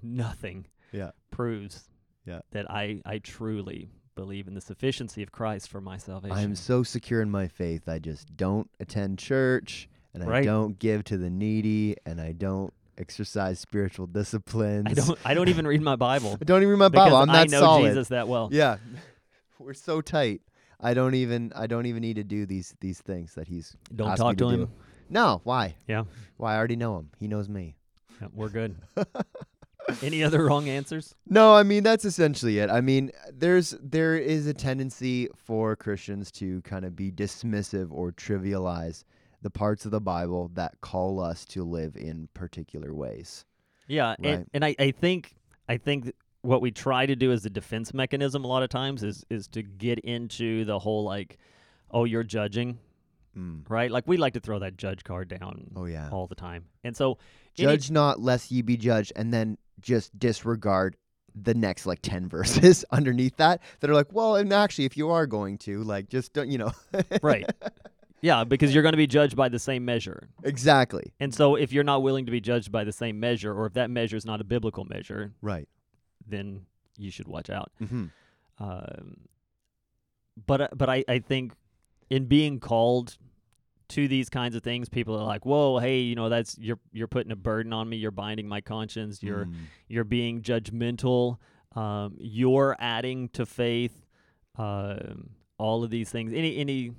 nothing 0.03 0.67
Yeah. 0.93 1.11
proves 1.31 1.89
Yeah. 2.27 2.41
that 2.53 2.71
I, 2.71 3.01
I 3.05 3.19
truly 3.19 3.89
believe 4.15 4.47
in 4.49 4.55
the 4.55 4.61
sufficiency 4.61 5.23
of 5.23 5.33
Christ 5.33 5.69
for 5.69 5.81
my 5.81 5.97
salvation. 5.97 6.37
I'm 6.37 6.55
so 6.55 6.83
secure 6.83 7.21
in 7.21 7.31
my 7.31 7.49
faith. 7.49 7.89
I 7.89 7.99
just 7.99 8.37
don't 8.37 8.71
attend 8.81 9.19
church 9.19 9.89
and 10.13 10.25
I 10.25 10.43
don't 10.43 10.79
give 10.79 11.05
to 11.05 11.19
the 11.19 11.31
needy 11.31 11.97
and 12.07 12.21
I 12.21 12.33
don't 12.33 12.73
exercise 12.97 13.59
spiritual 13.59 14.07
disciplines. 14.07 14.87
I 14.89 14.95
don't 14.95 15.19
I 15.25 15.35
don't 15.35 15.49
even 15.49 15.67
read 15.67 15.83
my 15.83 15.97
Bible 15.97 16.39
I 16.41 16.45
don't 16.45 16.63
even 16.63 16.71
read 16.71 16.79
my 16.79 16.89
Bible. 16.89 17.17
I'm 17.17 17.27
not 17.27 17.37
I 17.37 17.45
know 17.45 17.61
solid. 17.61 17.89
Jesus 17.89 18.09
that 18.09 18.29
well. 18.29 18.49
Yeah. 18.53 18.77
We're 19.59 19.75
so 19.75 20.01
tight. 20.01 20.43
I 20.81 20.95
don't 20.95 21.15
even 21.15 21.53
I 21.55 21.67
don't 21.67 21.87
even 21.87 22.03
need 22.03 22.17
to 22.17 22.25
do 22.25 22.47
these 22.47 22.75
these 22.81 23.01
things 23.01 23.35
that 23.35 23.49
he's 23.49 23.77
Don't 23.95 24.17
talk 24.17 24.37
to 24.39 24.49
him. 24.49 24.65
do. 24.67 24.71
No, 25.09 25.41
why? 25.45 25.77
Yeah. 25.87 26.05
Why? 26.37 26.55
I 26.55 26.57
already 26.57 26.77
know 26.77 26.99
him. 26.99 27.11
He 27.19 27.29
knows 27.29 27.49
me. 27.49 27.77
Yeah, 28.21 28.29
we're 28.33 28.49
good. 28.49 28.77
Any 30.03 30.23
other 30.25 30.45
wrong 30.47 30.69
answers? 30.69 31.15
No, 31.29 31.55
I 31.55 31.63
mean 31.63 31.83
that's 31.83 32.05
essentially 32.05 32.59
it. 32.59 32.71
I 32.71 32.81
mean, 32.81 33.11
there's 33.33 33.71
there 33.83 34.17
is 34.17 34.47
a 34.47 34.55
tendency 34.55 35.29
for 35.37 35.77
Christians 35.77 36.31
to 36.33 36.61
kind 36.63 36.85
of 36.85 36.97
be 36.97 37.11
dismissive 37.13 37.89
or 37.91 38.13
trivialize 38.13 39.05
the 39.43 39.51
parts 39.51 39.85
of 39.85 39.91
the 39.91 40.01
Bible 40.01 40.51
that 40.55 40.81
call 40.81 41.21
us 41.21 41.45
to 41.47 41.65
live 41.65 41.97
in 41.97 42.29
particular 42.35 42.95
ways. 42.95 43.45
Yeah, 43.87 44.11
Right. 44.19 44.25
and, 44.25 44.47
and 44.55 44.65
I, 44.65 44.75
I 44.79 44.91
think 44.91 45.35
I 45.69 45.77
think 45.77 46.13
what 46.41 46.61
we 46.63 46.71
try 46.71 47.05
to 47.07 47.15
do 47.17 47.31
as 47.33 47.45
a 47.45 47.51
defense 47.51 47.93
mechanism 47.93 48.45
a 48.45 48.49
lot 48.49 48.63
of 48.63 48.71
times 48.71 49.03
is 49.03 49.25
is 49.29 49.47
to 49.49 49.63
get 49.63 49.99
into 50.01 50.65
the 50.65 50.79
whole 50.79 51.05
like, 51.05 51.37
oh, 51.91 52.05
you're 52.05 52.25
judging, 52.25 52.79
Mm. 53.37 53.69
right? 53.69 53.91
Like 53.91 54.05
we 54.07 54.17
like 54.17 54.35
to 54.35 54.41
throw 54.41 54.61
that 54.61 54.77
judge 54.77 55.03
card 55.05 55.29
down 55.29 55.73
Oh 55.77 55.87
yeah. 55.87 56.09
all 56.11 56.27
the 56.27 56.35
time, 56.37 56.67
and 56.85 56.97
so 56.97 57.19
Judge 57.55 57.91
not, 57.91 58.21
lest 58.21 58.51
ye 58.51 58.63
be 58.63 58.77
judged, 58.77 59.13
and 59.17 59.33
then 59.33 59.59
just 59.81 60.17
disregard 60.19 60.97
the 61.35 61.55
next 61.55 61.87
like 61.87 62.01
ten 62.03 62.29
verses 62.29 62.85
underneath 62.91 63.37
that 63.37 63.61
that 63.81 63.91
are 63.91 63.95
like, 63.95 64.13
well, 64.13 64.37
and 64.37 64.53
actually, 64.53 64.85
if 64.85 64.97
you 64.97 65.11
are 65.11 65.27
going 65.27 65.59
to, 65.59 65.83
like, 65.83 66.09
just 66.09 66.33
don't, 66.33 66.51
you 66.51 66.59
know, 66.59 66.73
right, 67.23 67.49
yeah, 68.21 68.45
because 68.45 68.73
you're 68.73 68.83
going 68.83 68.93
to 68.93 68.99
be 68.99 69.07
judged 69.07 69.37
by 69.37 69.49
the 69.49 69.59
same 69.59 69.85
measure, 69.85 70.29
exactly, 70.43 71.13
and 71.21 71.35
so 71.35 71.57
if 71.57 71.73
you're 71.73 71.85
not 71.85 72.03
willing 72.03 72.27
to 72.27 72.33
be 72.33 72.41
judged 72.41 72.71
by 72.71 72.85
the 72.85 72.93
same 72.93 73.21
measure, 73.21 73.53
or 73.53 73.67
if 73.67 73.75
that 73.75 73.91
measure 73.91 74.17
is 74.17 74.25
not 74.25 74.41
a 74.41 74.45
biblical 74.45 74.85
measure, 74.85 75.33
right. 75.43 75.69
then 76.27 76.67
you 76.97 77.11
should 77.11 77.29
watch 77.29 77.51
out. 77.51 77.73
Mm-hmm. 77.83 78.07
Um, 78.59 79.17
but 80.47 80.61
uh, 80.61 80.69
but 80.75 80.89
I, 80.89 81.05
I 81.09 81.19
think 81.19 81.53
in 82.11 82.27
being 82.27 82.61
called 82.61 83.17
to 83.91 84.09
these 84.09 84.29
kinds 84.31 84.55
of 84.57 84.63
things, 84.63 84.89
people 84.89 85.15
are 85.19 85.25
like, 85.25 85.45
"Whoa, 85.45 85.79
hey, 85.79 86.01
you 86.01 86.15
know, 86.15 86.29
that's 86.29 86.57
you're 86.59 86.79
you're 86.93 87.09
putting 87.09 87.33
a 87.33 87.37
burden 87.37 87.73
on 87.73 87.89
me. 87.89 87.97
You're 87.97 88.11
binding 88.11 88.49
my 88.49 88.61
conscience. 88.61 89.19
Mm. 89.19 89.23
You're 89.23 89.49
you're 89.89 90.05
being 90.05 90.43
judgmental. 90.43 91.39
Um, 91.77 92.17
you're 92.19 92.77
adding 92.79 93.29
to 93.31 93.45
faith. 93.47 94.07
Um, 94.57 95.31
all 95.59 95.85
of 95.85 95.91
these 95.91 96.11
things. 96.11 96.33
Any 96.33 96.57
any 96.57 96.93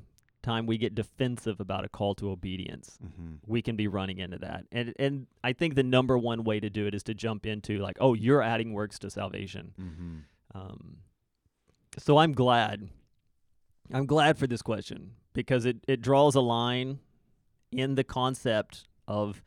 time 0.43 0.67
we 0.67 0.77
get 0.77 0.93
defensive 0.93 1.59
about 1.59 1.83
a 1.85 1.89
call 1.89 2.13
to 2.13 2.29
obedience, 2.29 2.99
Mm-hmm. 3.03 3.33
we 3.47 3.63
can 3.63 3.75
be 3.75 3.87
running 3.87 4.19
into 4.19 4.37
that. 4.39 4.65
And 4.71 4.93
and 4.99 5.27
I 5.43 5.53
think 5.53 5.73
the 5.75 5.83
number 5.83 6.17
one 6.17 6.43
way 6.43 6.59
to 6.59 6.69
do 6.69 6.85
it 6.85 6.93
is 6.93 7.01
to 7.03 7.13
jump 7.15 7.45
into 7.45 7.79
like, 7.79 7.97
oh, 7.99 8.13
you're 8.13 8.43
adding 8.43 8.73
works 8.73 8.99
to 8.99 9.09
salvation. 9.09 9.73
Mm-hmm. 9.81 10.17
Um, 10.53 10.97
so 11.97 12.17
I'm 12.17 12.33
glad. 12.33 12.89
I'm 13.93 14.05
glad 14.05 14.37
for 14.37 14.45
this 14.47 14.61
question 14.61 15.11
because 15.35 15.65
it, 15.65 15.77
it 15.87 16.01
draws 16.01 16.33
a 16.33 16.41
line 16.41 16.97
in 17.71 17.93
the 17.93 18.03
concept 18.03 18.87
of 19.07 19.43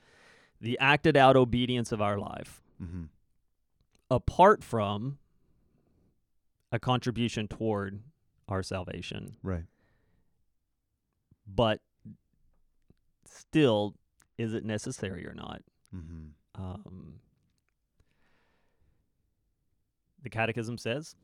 the 0.61 0.79
acted 0.79 1.17
out 1.17 1.37
obedience 1.37 1.91
of 1.91 2.01
our 2.01 2.17
life 2.19 2.63
Mm-hmm. 2.81 3.05
apart 4.11 4.63
from 4.63 5.19
a 6.71 6.79
contribution 6.79 7.49
toward 7.49 8.01
our 8.49 8.63
salvation, 8.63 9.35
Right. 9.43 9.65
but 11.47 11.81
still, 13.25 13.95
is 14.37 14.55
it 14.55 14.65
necessary 14.65 15.27
or 15.27 15.35
not? 15.35 15.63
Mm-hmm. 15.95 16.63
Um, 16.63 17.15
the 20.23 20.31
Catechism 20.31 20.79
says 20.79 21.17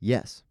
Yes. 0.00 0.44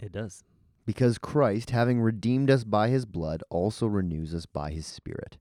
it 0.00 0.12
does. 0.12 0.42
Because 0.88 1.18
Christ, 1.18 1.68
having 1.68 2.00
redeemed 2.00 2.50
us 2.50 2.64
by 2.64 2.88
his 2.88 3.04
blood, 3.04 3.42
also 3.50 3.86
renews 3.86 4.34
us 4.34 4.46
by 4.46 4.70
his 4.70 4.86
Spirit, 4.86 5.36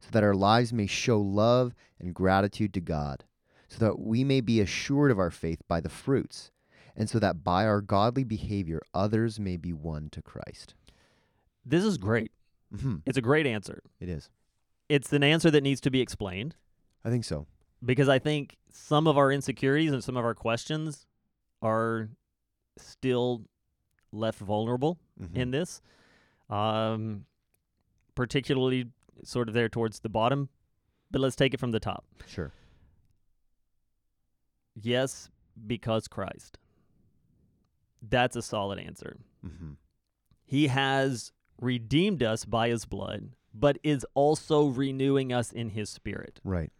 so 0.00 0.08
that 0.12 0.24
our 0.24 0.34
lives 0.34 0.72
may 0.72 0.86
show 0.86 1.20
love 1.20 1.74
and 2.00 2.14
gratitude 2.14 2.72
to 2.72 2.80
God, 2.80 3.24
so 3.68 3.76
that 3.84 3.98
we 3.98 4.24
may 4.24 4.40
be 4.40 4.58
assured 4.58 5.10
of 5.10 5.18
our 5.18 5.30
faith 5.30 5.60
by 5.68 5.82
the 5.82 5.90
fruits, 5.90 6.50
and 6.96 7.10
so 7.10 7.18
that 7.18 7.44
by 7.44 7.66
our 7.66 7.82
godly 7.82 8.24
behavior 8.24 8.80
others 8.94 9.38
may 9.38 9.58
be 9.58 9.70
won 9.70 10.08
to 10.12 10.22
Christ. 10.22 10.74
This 11.62 11.84
is 11.84 11.98
great. 11.98 12.32
Mm-hmm. 12.74 12.96
It's 13.04 13.18
a 13.18 13.20
great 13.20 13.46
answer. 13.46 13.82
It 14.00 14.08
is. 14.08 14.30
It's 14.88 15.12
an 15.12 15.22
answer 15.22 15.50
that 15.50 15.62
needs 15.62 15.82
to 15.82 15.90
be 15.90 16.00
explained 16.00 16.56
I 17.04 17.10
think 17.10 17.26
so. 17.26 17.46
because 17.84 18.08
I 18.08 18.18
think 18.18 18.56
some 18.72 19.06
of 19.06 19.18
our 19.18 19.30
insecurities 19.30 19.92
and 19.92 20.02
some 20.02 20.16
of 20.16 20.24
our 20.24 20.34
questions 20.34 21.04
are 21.60 22.08
still 22.78 23.42
left 24.16 24.38
vulnerable 24.38 24.98
Mhm. 25.20 25.36
in 25.36 25.50
this, 25.50 25.80
um, 26.50 27.26
particularly 28.14 28.90
sort 29.22 29.48
of 29.48 29.54
there 29.54 29.68
towards 29.68 30.00
the 30.00 30.08
bottom. 30.08 30.48
But 31.10 31.20
let's 31.20 31.36
take 31.36 31.54
it 31.54 31.60
from 31.60 31.70
the 31.70 31.80
top. 31.80 32.04
Sure. 32.26 32.52
Yes, 34.74 35.30
because 35.66 36.08
Christ. 36.08 36.58
That's 38.02 38.36
a 38.36 38.42
solid 38.42 38.78
answer. 38.78 39.16
Mm-hmm. 39.44 39.72
He 40.44 40.66
has 40.68 41.32
redeemed 41.60 42.22
us 42.22 42.44
by 42.44 42.68
his 42.68 42.84
blood, 42.84 43.34
but 43.54 43.78
is 43.82 44.04
also 44.14 44.66
renewing 44.66 45.32
us 45.32 45.50
in 45.50 45.70
his 45.70 45.88
spirit. 45.88 46.40
Right. 46.44 46.72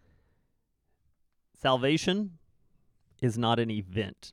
Salvation 1.55 2.39
is 3.23 3.39
not 3.39 3.59
an 3.59 3.71
event, 3.71 4.33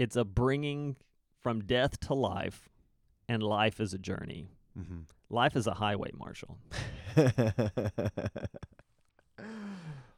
it's 0.00 0.16
a 0.16 0.24
bringing 0.24 0.96
from 1.42 1.60
death 1.60 2.00
to 2.00 2.14
life, 2.14 2.70
and 3.28 3.42
life 3.42 3.80
is 3.80 3.92
a 3.92 3.98
journey. 3.98 4.48
Mm-hmm. 4.78 5.00
Life 5.28 5.56
is 5.56 5.66
a 5.66 5.74
highway, 5.74 6.10
Marshall. 6.18 6.56
a 7.16 7.60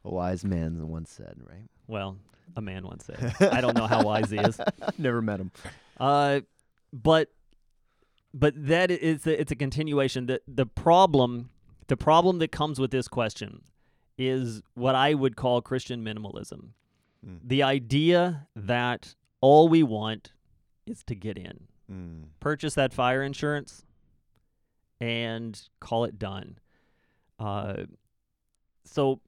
wise 0.03 0.45
man 0.45 0.87
once 0.87 1.11
said, 1.11 1.35
right? 1.45 1.67
Well, 1.87 2.17
a 2.55 2.61
man 2.61 2.87
once 2.87 3.05
said. 3.05 3.35
I 3.41 3.59
don't 3.59 3.75
know 3.75 3.85
how 3.85 4.03
wise 4.03 4.29
he 4.31 4.37
is. 4.37 4.57
Never 4.97 5.21
met 5.21 5.41
him. 5.41 5.51
Uh, 5.99 6.39
but 6.93 7.33
but 8.33 8.53
that 8.55 8.89
is—it's 8.89 9.27
a, 9.27 9.41
it's 9.41 9.51
a 9.51 9.55
continuation. 9.55 10.27
The 10.27 10.41
the 10.47 10.65
problem 10.65 11.49
the 11.87 11.97
problem 11.97 12.39
that 12.39 12.53
comes 12.53 12.79
with 12.79 12.91
this 12.91 13.09
question 13.09 13.63
is 14.17 14.61
what 14.75 14.95
I 14.95 15.13
would 15.13 15.35
call 15.35 15.61
Christian 15.61 16.05
minimalism. 16.05 16.69
Mm. 17.27 17.39
The 17.43 17.63
idea 17.63 18.47
that 18.55 19.15
all 19.43 19.67
we 19.67 19.83
want 19.83 20.31
is 20.85 21.03
to 21.03 21.15
get 21.15 21.37
in, 21.37 21.67
Mm. 21.91 22.29
purchase 22.39 22.75
that 22.75 22.93
fire 22.93 23.21
insurance, 23.21 23.85
and 25.01 25.67
call 25.81 26.05
it 26.05 26.17
done. 26.17 26.57
Uh, 27.37 27.83
so 28.85 29.19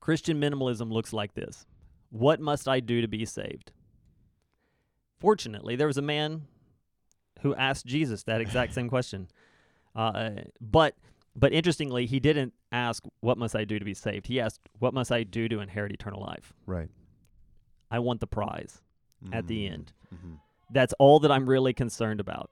Christian 0.00 0.40
minimalism 0.40 0.90
looks 0.90 1.12
like 1.12 1.34
this: 1.34 1.66
What 2.08 2.40
must 2.40 2.66
I 2.66 2.80
do 2.80 3.02
to 3.02 3.08
be 3.08 3.26
saved? 3.26 3.72
Fortunately, 5.18 5.76
there 5.76 5.86
was 5.86 5.98
a 5.98 6.02
man 6.02 6.46
who 7.42 7.54
asked 7.54 7.84
Jesus 7.84 8.22
that 8.22 8.40
exact 8.40 8.72
same 8.72 8.88
question. 8.88 9.28
Uh, 9.94 10.30
but 10.62 10.94
but 11.36 11.52
interestingly, 11.52 12.06
he 12.06 12.20
didn't 12.20 12.54
ask, 12.72 13.04
"What 13.20 13.36
must 13.36 13.54
I 13.54 13.64
do 13.64 13.78
to 13.78 13.84
be 13.84 13.92
saved?" 13.94 14.28
He 14.28 14.40
asked, 14.40 14.60
"What 14.78 14.94
must 14.94 15.12
I 15.12 15.24
do 15.24 15.46
to 15.48 15.60
inherit 15.60 15.92
eternal 15.92 16.22
life?" 16.22 16.54
Right. 16.64 16.88
I 17.90 17.98
want 17.98 18.20
the 18.20 18.26
prize 18.26 18.80
at 19.32 19.46
the 19.46 19.66
Mm. 19.66 19.72
end. 19.72 19.92
Mm-hmm. 20.14 20.34
That's 20.72 20.94
all 20.98 21.20
that 21.20 21.30
I'm 21.32 21.48
really 21.48 21.72
concerned 21.72 22.20
about. 22.20 22.50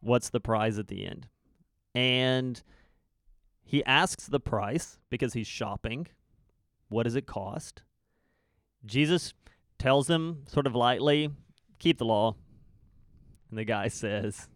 What's 0.00 0.30
the 0.30 0.40
prize 0.40 0.78
at 0.78 0.88
the 0.88 1.06
end? 1.06 1.28
And 1.94 2.62
he 3.64 3.84
asks 3.84 4.26
the 4.26 4.40
price 4.40 4.98
because 5.10 5.34
he's 5.34 5.46
shopping. 5.46 6.06
What 6.88 7.04
does 7.04 7.14
it 7.14 7.26
cost? 7.26 7.82
Jesus 8.84 9.34
tells 9.78 10.08
him 10.10 10.42
sort 10.46 10.66
of 10.66 10.74
lightly, 10.74 11.30
keep 11.78 11.98
the 11.98 12.04
law. 12.04 12.34
And 13.50 13.58
the 13.58 13.64
guy 13.64 13.88
says, 13.88 14.48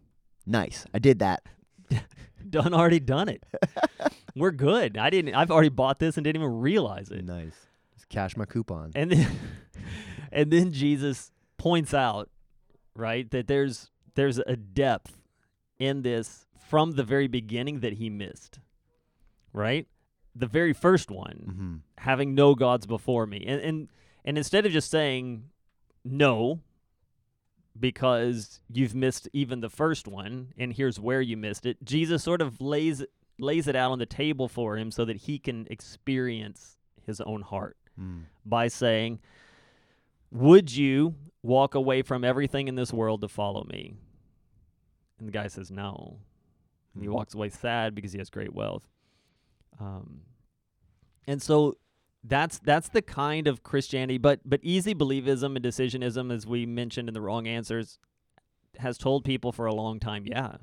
Nice. 0.45 0.85
I 0.93 0.99
did 0.99 1.19
that. 1.19 1.43
done 2.49 2.73
already 2.73 2.99
done 2.99 3.29
it. 3.29 3.43
We're 4.35 4.51
good. 4.51 4.97
I 4.97 5.09
didn't 5.09 5.33
I've 5.35 5.51
already 5.51 5.69
bought 5.69 5.99
this 5.99 6.17
and 6.17 6.23
didn't 6.23 6.41
even 6.41 6.59
realize 6.59 7.09
it. 7.09 7.23
Nice. 7.25 7.55
Just 7.95 8.09
cash 8.09 8.35
my 8.37 8.45
coupon. 8.45 8.91
And 8.95 9.11
then 9.11 9.27
and 10.31 10.51
then 10.51 10.71
Jesus 10.71 11.31
points 11.57 11.93
out, 11.93 12.29
right, 12.95 13.29
that 13.31 13.47
there's 13.47 13.89
there's 14.15 14.39
a 14.39 14.55
depth 14.55 15.21
in 15.79 16.01
this 16.01 16.45
from 16.59 16.91
the 16.91 17.03
very 17.03 17.27
beginning 17.27 17.79
that 17.81 17.93
he 17.93 18.09
missed. 18.09 18.59
Right? 19.53 19.87
The 20.35 20.47
very 20.47 20.73
first 20.73 21.09
one, 21.09 21.45
mm-hmm. 21.49 21.75
having 21.97 22.35
no 22.35 22.55
gods 22.55 22.85
before 22.85 23.25
me. 23.25 23.43
And 23.47 23.61
and 23.61 23.87
and 24.25 24.37
instead 24.37 24.65
of 24.65 24.71
just 24.71 24.91
saying 24.91 25.49
no 26.03 26.61
because 27.79 28.59
you've 28.71 28.95
missed 28.95 29.29
even 29.33 29.61
the 29.61 29.69
first 29.69 30.07
one 30.07 30.53
and 30.57 30.73
here's 30.73 30.99
where 30.99 31.21
you 31.21 31.37
missed 31.37 31.65
it, 31.65 31.83
Jesus 31.83 32.23
sort 32.23 32.41
of 32.41 32.59
lays 32.59 33.03
lays 33.39 33.67
it 33.67 33.75
out 33.75 33.91
on 33.91 33.99
the 33.99 34.05
table 34.05 34.47
for 34.47 34.77
him 34.77 34.89
so 34.89 35.05
that 35.05 35.17
he 35.17 35.37
can 35.37 35.67
experience 35.69 36.77
his 37.05 37.21
own 37.21 37.41
heart 37.41 37.77
Mm. 37.99 38.25
by 38.45 38.67
saying, 38.67 39.19
Would 40.31 40.75
you 40.75 41.15
walk 41.41 41.75
away 41.75 42.01
from 42.01 42.23
everything 42.23 42.67
in 42.67 42.75
this 42.75 42.91
world 42.91 43.21
to 43.21 43.27
follow 43.27 43.63
me? 43.65 43.95
And 45.19 45.27
the 45.27 45.31
guy 45.31 45.47
says, 45.47 45.71
No. 45.71 46.19
And 46.93 47.03
he 47.03 47.09
Mhm. 47.09 47.13
walks 47.13 47.33
away 47.33 47.49
sad 47.49 47.93
because 47.95 48.11
he 48.11 48.17
has 48.17 48.29
great 48.29 48.53
wealth. 48.53 48.87
Um, 49.79 50.21
and 51.27 51.41
so 51.41 51.77
that's 52.23 52.59
that's 52.59 52.89
the 52.89 53.01
kind 53.01 53.47
of 53.47 53.63
Christianity, 53.63 54.17
but 54.17 54.41
but 54.43 54.59
easy 54.63 54.93
believism 54.95 55.55
and 55.55 55.63
decisionism, 55.63 56.31
as 56.33 56.45
we 56.47 56.65
mentioned 56.65 57.07
in 57.07 57.13
the 57.13 57.21
wrong 57.21 57.47
answers, 57.47 57.99
has 58.79 58.97
told 58.97 59.23
people 59.23 59.51
for 59.51 59.65
a 59.65 59.73
long 59.73 59.99
time, 59.99 60.25
yeah, 60.25 60.57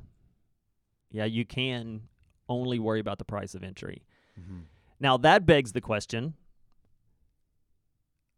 yeah, 1.10 1.24
you 1.24 1.44
can 1.44 2.08
only 2.48 2.78
worry 2.78 3.00
about 3.00 3.18
the 3.18 3.24
price 3.24 3.54
of 3.54 3.62
entry. 3.62 4.02
Mhm. 4.38 4.64
Now 5.00 5.16
that 5.18 5.46
begs 5.46 5.72
the 5.72 5.80
question: 5.80 6.34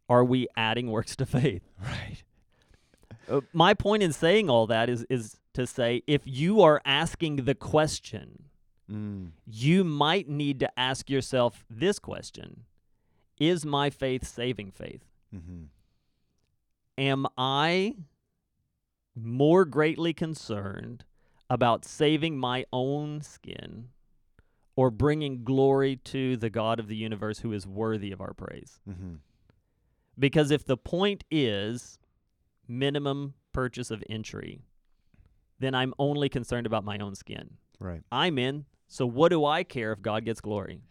Are 0.09 0.23
we 0.23 0.47
adding 0.55 0.89
works 0.91 1.15
to 1.17 1.25
faith? 1.25 1.63
Right. 1.81 2.23
Uh, 3.29 3.41
my 3.51 3.73
point 3.73 4.03
in 4.03 4.13
saying 4.13 4.49
all 4.49 4.67
that 4.67 4.89
is 4.89 5.05
is 5.09 5.37
to 5.53 5.67
say 5.67 6.01
if 6.07 6.21
you 6.25 6.61
are 6.61 6.81
asking 6.85 7.37
the 7.45 7.55
question, 7.55 8.43
Mm. 8.89 9.31
you 9.45 9.83
might 9.83 10.29
need 10.29 10.61
to 10.61 10.79
ask 10.79 11.09
yourself 11.09 11.65
this 11.69 11.99
question: 11.99 12.63
Is 13.37 13.65
my 13.65 13.89
faith 13.89 14.25
saving 14.25 14.71
faith? 14.71 15.03
Mm-hmm. 15.35 15.63
Am 16.97 17.27
I 17.37 17.95
more 19.13 19.65
greatly 19.65 20.13
concerned 20.13 21.03
about 21.49 21.83
saving 21.83 22.37
my 22.37 22.65
own 22.71 23.21
skin 23.21 23.89
or 24.77 24.89
bringing 24.89 25.43
glory 25.43 25.97
to 26.05 26.37
the 26.37 26.49
God 26.49 26.79
of 26.79 26.87
the 26.87 26.95
universe 26.95 27.39
who 27.39 27.51
is 27.51 27.67
worthy 27.67 28.13
of 28.13 28.21
our 28.21 28.33
praise? 28.33 28.79
Mm-hmm. 28.89 29.15
Because 30.19 30.51
if 30.51 30.65
the 30.65 30.77
point 30.77 31.23
is 31.29 31.99
minimum 32.67 33.33
purchase 33.53 33.91
of 33.91 34.03
entry, 34.09 34.61
then 35.59 35.73
I'm 35.75 35.93
only 35.99 36.29
concerned 36.29 36.65
about 36.67 36.83
my 36.83 36.97
own 36.97 37.15
skin. 37.15 37.57
Right. 37.79 38.01
I'm 38.11 38.37
in, 38.37 38.65
so 38.87 39.05
what 39.05 39.29
do 39.29 39.45
I 39.45 39.63
care 39.63 39.91
if 39.91 40.01
God 40.01 40.25
gets 40.25 40.41
glory? 40.41 40.81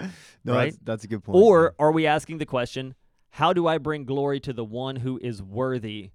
No, 0.44 0.54
Right? 0.54 0.64
that's, 0.72 0.78
that's 0.82 1.04
a 1.04 1.06
good 1.06 1.22
point. 1.22 1.36
Or 1.42 1.74
are 1.78 1.92
we 1.92 2.06
asking 2.06 2.38
the 2.38 2.46
question, 2.46 2.94
how 3.30 3.52
do 3.52 3.66
I 3.68 3.78
bring 3.78 4.04
glory 4.04 4.40
to 4.40 4.52
the 4.52 4.64
one 4.64 4.96
who 4.96 5.18
is 5.22 5.40
worthy 5.40 6.10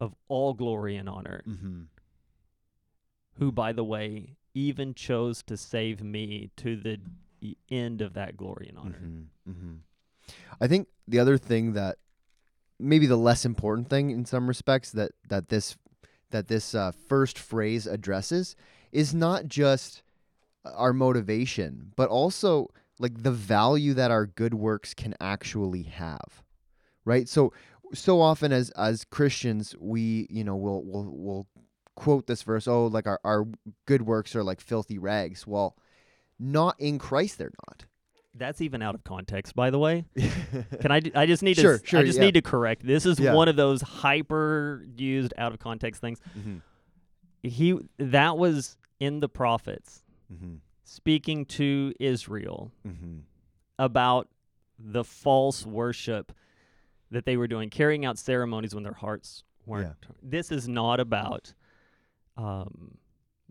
of 0.00 0.14
all 0.28 0.54
glory 0.54 0.96
and 0.96 1.08
honor? 1.08 1.42
mm-hmm. 1.46 1.82
Who, 3.38 3.50
by 3.50 3.72
the 3.72 3.84
way, 3.84 4.36
even 4.54 4.94
chose 4.94 5.42
to 5.44 5.56
save 5.56 6.02
me 6.02 6.50
to 6.58 6.76
the 6.76 6.98
end 7.70 8.00
of 8.00 8.14
that 8.14 8.36
glory 8.36 8.68
and 8.68 8.78
honor. 8.78 9.00
Mm-hmm. 9.02 9.50
Mm-hmm. 9.50 9.72
I 10.60 10.66
think 10.66 10.88
the 11.08 11.18
other 11.18 11.38
thing 11.38 11.72
that 11.74 11.98
maybe 12.78 13.06
the 13.06 13.16
less 13.16 13.44
important 13.44 13.88
thing 13.88 14.10
in 14.10 14.24
some 14.24 14.46
respects 14.48 14.90
that 14.92 15.12
that 15.28 15.48
this 15.48 15.76
that 16.30 16.48
this 16.48 16.74
uh, 16.74 16.92
first 17.08 17.38
phrase 17.38 17.86
addresses 17.86 18.56
is 18.90 19.14
not 19.14 19.46
just 19.46 20.02
our 20.64 20.92
motivation, 20.92 21.92
but 21.96 22.08
also 22.08 22.68
like 22.98 23.22
the 23.22 23.32
value 23.32 23.94
that 23.94 24.10
our 24.10 24.26
good 24.26 24.54
works 24.54 24.94
can 24.94 25.14
actually 25.20 25.82
have. 25.82 26.42
Right? 27.04 27.28
So 27.28 27.52
so 27.94 28.20
often 28.20 28.52
as 28.52 28.70
as 28.70 29.04
Christians, 29.04 29.74
we, 29.78 30.26
you 30.30 30.44
know, 30.44 30.56
we'll 30.56 30.82
we'll 30.84 31.10
we'll 31.10 31.46
quote 31.94 32.26
this 32.26 32.42
verse, 32.42 32.66
oh, 32.66 32.86
like 32.86 33.06
our, 33.06 33.20
our 33.24 33.46
good 33.86 34.02
works 34.02 34.34
are 34.34 34.42
like 34.42 34.60
filthy 34.60 34.98
rags. 34.98 35.46
Well, 35.46 35.76
not 36.38 36.76
in 36.78 36.98
Christ 36.98 37.38
they're 37.38 37.52
not. 37.68 37.84
That's 38.34 38.60
even 38.62 38.80
out 38.82 38.94
of 38.94 39.04
context, 39.04 39.54
by 39.54 39.70
the 39.70 39.78
way. 39.78 40.06
Can 40.80 40.90
I? 40.90 41.02
I 41.14 41.26
just 41.26 41.42
need 41.42 41.56
Sure, 41.58 41.78
to. 41.78 41.86
sure, 41.86 42.00
I 42.00 42.04
just 42.04 42.18
yeah. 42.18 42.24
need 42.24 42.34
to 42.34 42.42
correct. 42.42 42.86
This 42.86 43.04
is 43.04 43.20
Yeah. 43.20 43.34
one 43.34 43.48
of 43.48 43.56
those 43.56 43.82
hyper 43.82 44.84
used, 44.96 45.34
out 45.36 45.52
of 45.52 45.58
context 45.58 46.00
things. 46.00 46.18
mm-hmm. 46.38 46.56
He 47.42 47.78
that 47.98 48.38
was 48.38 48.76
in 49.00 49.20
the 49.20 49.28
prophets 49.28 50.02
Mm-hmm. 50.32 50.54
speaking 50.84 51.44
to 51.46 51.92
Israel 52.00 52.72
Mm-hmm. 52.86 53.18
about 53.78 54.28
the 54.78 55.04
false 55.04 55.66
worship 55.66 56.32
that 57.10 57.26
they 57.26 57.36
were 57.36 57.46
doing, 57.46 57.68
carrying 57.68 58.04
out 58.06 58.16
ceremonies 58.18 58.74
when 58.74 58.82
their 58.84 58.94
hearts 58.94 59.44
weren't. 59.66 60.06
This 60.22 60.50
is 60.50 60.66
not 60.66 60.98
about 61.00 61.52
um, 62.38 62.96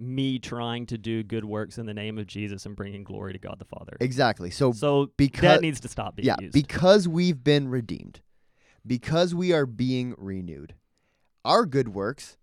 me 0.02 0.40
trying 0.40 0.86
to 0.88 0.98
do 0.98 1.24
good 1.24 1.46
works 1.46 1.78
in 1.78 1.86
the 1.86 1.94
name 1.94 2.18
of 2.18 2.28
Jesus 2.28 2.66
and 2.66 2.76
bringing 2.76 3.04
glory 3.04 3.34
to 3.34 3.40
God 3.40 3.56
the 3.60 3.66
Father. 3.66 3.96
Exactly. 4.00 4.50
So, 4.50 4.72
So 4.72 5.12
because 5.18 5.42
that 5.42 5.62
needs 5.62 5.80
to 5.82 5.88
stop 5.88 6.16
being 6.16 6.26
yeah, 6.28 6.36
used. 6.42 6.54
because 6.54 7.08
we've 7.08 7.44
been 7.44 7.68
redeemed, 7.70 8.22
because 8.86 9.36
we 9.36 9.54
are 9.54 9.66
being 9.66 10.16
renewed, 10.18 10.74
our 11.46 11.66
good 11.66 11.90
works 11.90 12.38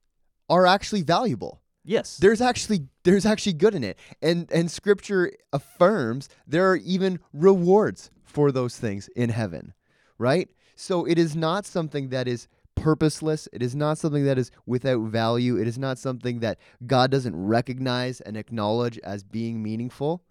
are 0.49 0.67
actually 0.67 1.03
valuable. 1.03 1.61
yes. 1.85 2.17
There's 2.17 2.41
actually 2.41 2.87
there's 3.05 3.27
actually 3.27 3.55
good 3.55 3.75
in 3.75 3.85
it. 3.85 3.99
And 4.23 4.51
and 4.53 4.71
scripture 4.71 5.33
affirms 5.53 6.29
there 6.47 6.71
are 6.71 6.77
even 6.77 7.19
rewards 7.33 8.11
for 8.23 8.53
those 8.53 8.77
things 8.77 9.09
in 9.17 9.31
heaven. 9.31 9.75
Right? 10.19 10.49
So 10.77 11.05
it 11.05 11.19
is 11.19 11.35
not 11.37 11.67
something 11.67 12.09
that 12.11 12.29
is 12.29 12.47
purposeless. 12.83 13.49
It 13.53 13.63
is 13.63 13.75
not 13.75 13.99
something 13.99 14.25
that 14.25 14.39
is 14.39 14.51
without 14.67 15.01
value. 15.03 15.57
It 15.57 15.69
is 15.69 15.79
not 15.79 15.99
something 15.99 16.41
that 16.41 16.59
God 16.87 17.11
doesn't 17.11 17.37
recognize 17.37 18.21
and 18.21 18.37
acknowledge 18.37 18.99
as 18.99 19.25
being 19.25 19.63
meaningful. 19.63 20.23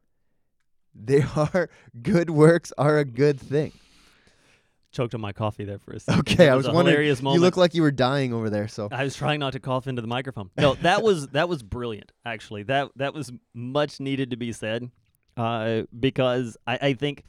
They 0.93 1.23
are 1.35 1.69
good 2.01 2.29
works 2.29 2.73
are 2.77 2.97
a 2.97 3.05
good 3.05 3.39
thing. 3.39 3.71
Choked 4.91 5.13
on 5.13 5.21
my 5.21 5.33
coffee 5.33 5.65
there 5.65 5.79
for 5.79 5.91
a 5.91 5.99
second. 5.99 6.21
Okay, 6.21 6.49
I 6.49 6.55
was 6.55 6.65
a 6.65 6.71
wondering. 6.71 6.93
hilarious 6.95 7.21
moment. 7.21 7.39
You 7.39 7.45
look 7.45 7.57
like 7.57 7.75
you 7.75 7.81
were 7.81 7.91
dying 7.91 8.33
over 8.33 8.49
there. 8.49 8.67
So 8.67 8.87
I 8.91 9.03
was 9.03 9.15
trying 9.15 9.39
not 9.39 9.53
to 9.53 9.59
cough 9.59 9.85
into 9.85 10.01
the 10.01 10.07
microphone. 10.07 10.49
No, 10.57 10.75
that 10.75 11.03
was 11.03 11.27
that 11.33 11.49
was 11.49 11.61
brilliant. 11.61 12.13
Actually, 12.25 12.63
that 12.63 12.89
that 12.95 13.13
was 13.13 13.31
much 13.53 13.99
needed 13.99 14.31
to 14.31 14.37
be 14.37 14.53
said, 14.53 14.89
uh, 15.35 15.81
because 15.99 16.57
I, 16.65 16.79
I 16.81 16.93
think, 16.93 17.25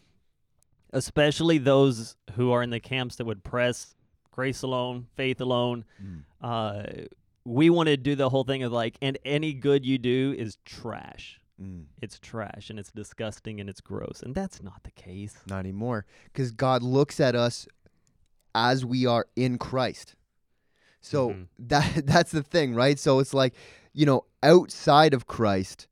especially 0.92 1.58
those 1.58 2.16
who 2.34 2.52
are 2.52 2.62
in 2.62 2.70
the 2.70 2.80
camps 2.80 3.16
that 3.16 3.26
would 3.26 3.42
press 3.42 3.96
grace 4.38 4.62
alone, 4.62 5.08
faith 5.16 5.40
alone, 5.40 5.84
uh, 6.40 6.84
we 7.44 7.70
want 7.70 7.88
to 7.88 7.96
do 7.96 8.14
the 8.14 8.28
whole 8.28 8.44
thing 8.44 8.62
of 8.62 8.70
like, 8.70 8.96
and 9.02 9.18
any 9.24 9.52
good 9.52 9.84
you 9.84 9.98
do 9.98 10.32
is 10.38 10.58
trash. 10.64 11.40
It's 12.00 12.20
trash 12.20 12.70
and 12.70 12.78
it's 12.78 12.92
disgusting 12.92 13.58
and 13.60 13.68
it's 13.68 13.80
gross, 13.80 14.22
and 14.22 14.32
that's 14.36 14.62
not 14.62 14.84
the 14.84 14.92
case. 14.92 15.34
not 15.48 15.58
anymore, 15.58 16.06
because 16.26 16.52
God 16.52 16.84
looks 16.84 17.18
at 17.18 17.34
us 17.34 17.66
as 18.54 18.84
we 18.84 19.06
are 19.06 19.26
in 19.34 19.58
Christ. 19.58 20.14
So 21.00 21.30
Mhm. 21.30 21.48
that 21.58 22.06
that's 22.06 22.30
the 22.30 22.44
thing, 22.44 22.76
right? 22.76 22.96
So 22.96 23.18
it's 23.18 23.34
like, 23.34 23.54
you 23.92 24.06
know, 24.06 24.24
outside 24.40 25.14
of 25.14 25.26
Christ, 25.26 25.88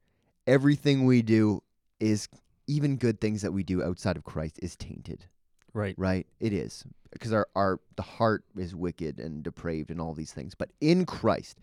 everything 0.47 1.05
we 1.05 1.21
do 1.21 1.65
is 1.99 2.29
even 2.69 2.97
good 2.97 3.21
things 3.21 3.43
that 3.43 3.51
we 3.53 3.65
do 3.65 3.83
outside 3.83 4.17
of 4.17 4.23
Christ 4.23 4.61
is 4.63 4.77
tainted, 4.77 5.27
Right. 5.77 5.95
right? 5.99 6.27
It 6.41 6.53
is 6.53 6.85
because 7.13 7.33
our 7.33 7.47
our 7.55 7.81
the 7.97 8.03
heart 8.03 8.45
is 8.57 8.75
wicked 8.75 9.19
and 9.21 9.43
depraved 9.43 9.91
and 9.91 10.01
all 10.01 10.15
these 10.15 10.33
things. 10.33 10.55
But 10.55 10.71
in 10.81 11.05
Christ, 11.07 11.59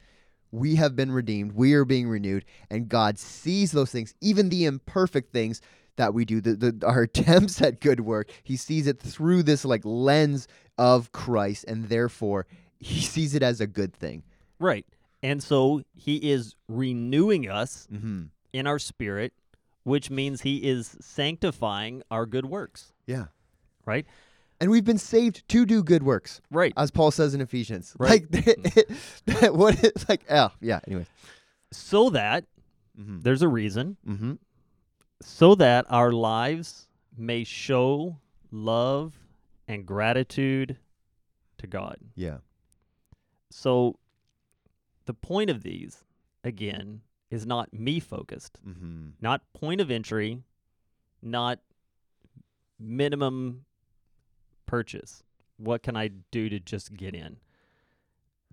we 0.52 0.76
have 0.76 0.96
been 0.96 1.12
redeemed. 1.12 1.54
We 1.54 1.74
are 1.74 1.86
being 1.86 2.08
renewed, 2.08 2.46
and 2.70 2.88
God 2.88 3.18
sees 3.18 3.72
those 3.72 3.92
things, 3.92 4.14
even 4.22 4.50
the 4.50 4.66
imperfect 4.66 5.32
things 5.34 5.62
that 5.96 6.14
we 6.14 6.26
do, 6.26 6.42
the, 6.42 6.56
the 6.56 6.86
our 6.88 7.02
attempts 7.10 7.62
at 7.62 7.80
good 7.82 8.02
work. 8.02 8.30
He 8.44 8.56
sees 8.58 8.88
it 8.88 9.00
through 9.00 9.44
this 9.44 9.66
like 9.66 9.82
lens 9.84 10.48
of 10.78 11.12
Christ, 11.12 11.66
and 11.68 11.90
therefore 11.90 12.46
he 12.80 13.02
sees 13.14 13.34
it 13.36 13.44
as 13.44 13.60
a 13.62 13.68
good 13.68 13.94
thing. 13.96 14.24
Right. 14.60 14.86
And 15.22 15.42
so 15.42 15.84
he 15.96 16.18
is 16.32 16.56
renewing 16.68 17.50
us 17.50 17.88
Mm-hmm. 17.94 18.24
in 18.54 18.68
our 18.68 18.78
spirit, 18.80 19.34
which 19.84 20.10
means 20.10 20.42
he 20.42 20.58
is 20.58 20.98
sanctifying 21.00 22.04
our 22.12 22.26
good 22.26 22.46
works. 22.46 22.92
Yeah, 23.08 23.26
Right? 23.86 24.06
and 24.62 24.72
we've 24.72 24.86
been 24.86 24.98
saved 25.00 25.46
to 25.50 25.66
do 25.66 25.84
good 25.84 26.04
works, 26.04 26.40
Right. 26.50 26.72
as 26.78 26.90
Paul 26.90 27.12
says 27.12 27.34
in 27.34 27.42
Ephesians. 27.42 27.94
Right. 27.98 28.24
Like 28.32 29.54
what? 29.54 29.84
It, 29.84 30.08
like 30.08 30.22
oh 30.30 30.52
yeah. 30.62 30.80
Anyways. 30.88 31.08
So 31.72 32.10
that 32.12 32.46
Mm-hmm. 33.00 33.22
there's 33.22 33.42
a 33.42 33.48
reason, 33.48 33.98
Mm-hmm. 34.08 34.34
so 35.22 35.56
that 35.56 35.86
our 35.90 36.12
lives 36.12 36.88
may 37.18 37.44
show 37.44 38.18
love 38.52 39.18
and 39.68 39.86
gratitude 39.86 40.78
to 41.58 41.66
God. 41.68 41.98
Yeah. 42.16 42.38
So 43.50 43.98
the 45.06 45.14
point 45.16 45.50
of 45.50 45.64
these, 45.64 46.04
again, 46.44 47.02
is 47.32 47.46
not 47.48 47.74
me 47.74 48.00
focused, 48.00 48.60
Mm-hmm. 48.66 49.08
not 49.20 49.42
point 49.54 49.82
of 49.82 49.90
entry, 49.92 50.44
not 51.22 51.60
minimum 52.80 53.66
purchase. 54.66 55.24
What 55.58 55.84
can 55.84 55.96
I 55.96 56.10
do 56.32 56.50
to 56.50 56.60
just 56.60 56.96
get 56.96 57.14
in? 57.14 57.38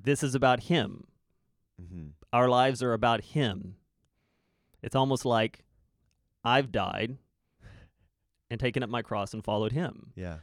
This 0.03 0.23
is 0.23 0.35
about 0.35 0.65
Him. 0.65 1.07
Mm-hmm. 1.81 2.09
Our 2.33 2.49
lives 2.49 2.83
are 2.83 2.93
about 2.93 3.23
Him. 3.23 3.77
It's 4.83 4.97
almost 4.97 5.25
like 5.25 5.65
I've 6.45 6.73
died 6.73 7.19
and 8.51 8.59
taken 8.59 8.83
up 8.83 8.91
my 8.91 9.03
cross 9.03 9.35
and 9.35 9.45
followed 9.45 9.73
Him. 9.73 10.13
Yeah. 10.15 10.37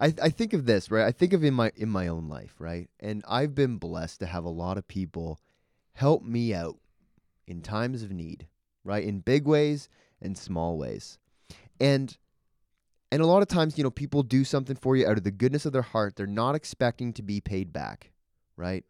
I 0.00 0.14
I 0.20 0.28
think 0.30 0.52
of 0.52 0.66
this 0.66 0.90
right. 0.90 1.06
I 1.06 1.12
think 1.12 1.32
of 1.32 1.44
in 1.44 1.54
my 1.54 1.70
in 1.76 1.88
my 1.88 2.08
own 2.08 2.28
life 2.28 2.54
right, 2.58 2.88
and 3.00 3.22
I've 3.28 3.54
been 3.54 3.76
blessed 3.76 4.20
to 4.20 4.26
have 4.26 4.44
a 4.44 4.50
lot 4.50 4.78
of 4.78 4.88
people 4.88 5.40
help 5.94 6.22
me 6.22 6.52
out 6.52 6.78
in 7.46 7.62
times 7.62 8.02
of 8.02 8.10
need, 8.10 8.48
right, 8.84 9.04
in 9.04 9.20
big 9.20 9.46
ways 9.46 9.88
and 10.20 10.36
small 10.36 10.76
ways, 10.76 11.18
and 11.78 12.16
and 13.12 13.22
a 13.22 13.26
lot 13.26 13.42
of 13.42 13.48
times 13.48 13.78
you 13.78 13.84
know 13.84 13.90
people 13.90 14.22
do 14.22 14.44
something 14.44 14.76
for 14.76 14.96
you 14.96 15.06
out 15.06 15.18
of 15.18 15.24
the 15.24 15.30
goodness 15.30 15.66
of 15.66 15.72
their 15.72 15.82
heart. 15.82 16.16
They're 16.16 16.26
not 16.26 16.54
expecting 16.54 17.12
to 17.14 17.22
be 17.22 17.40
paid 17.40 17.72
back, 17.72 18.10
right? 18.56 18.84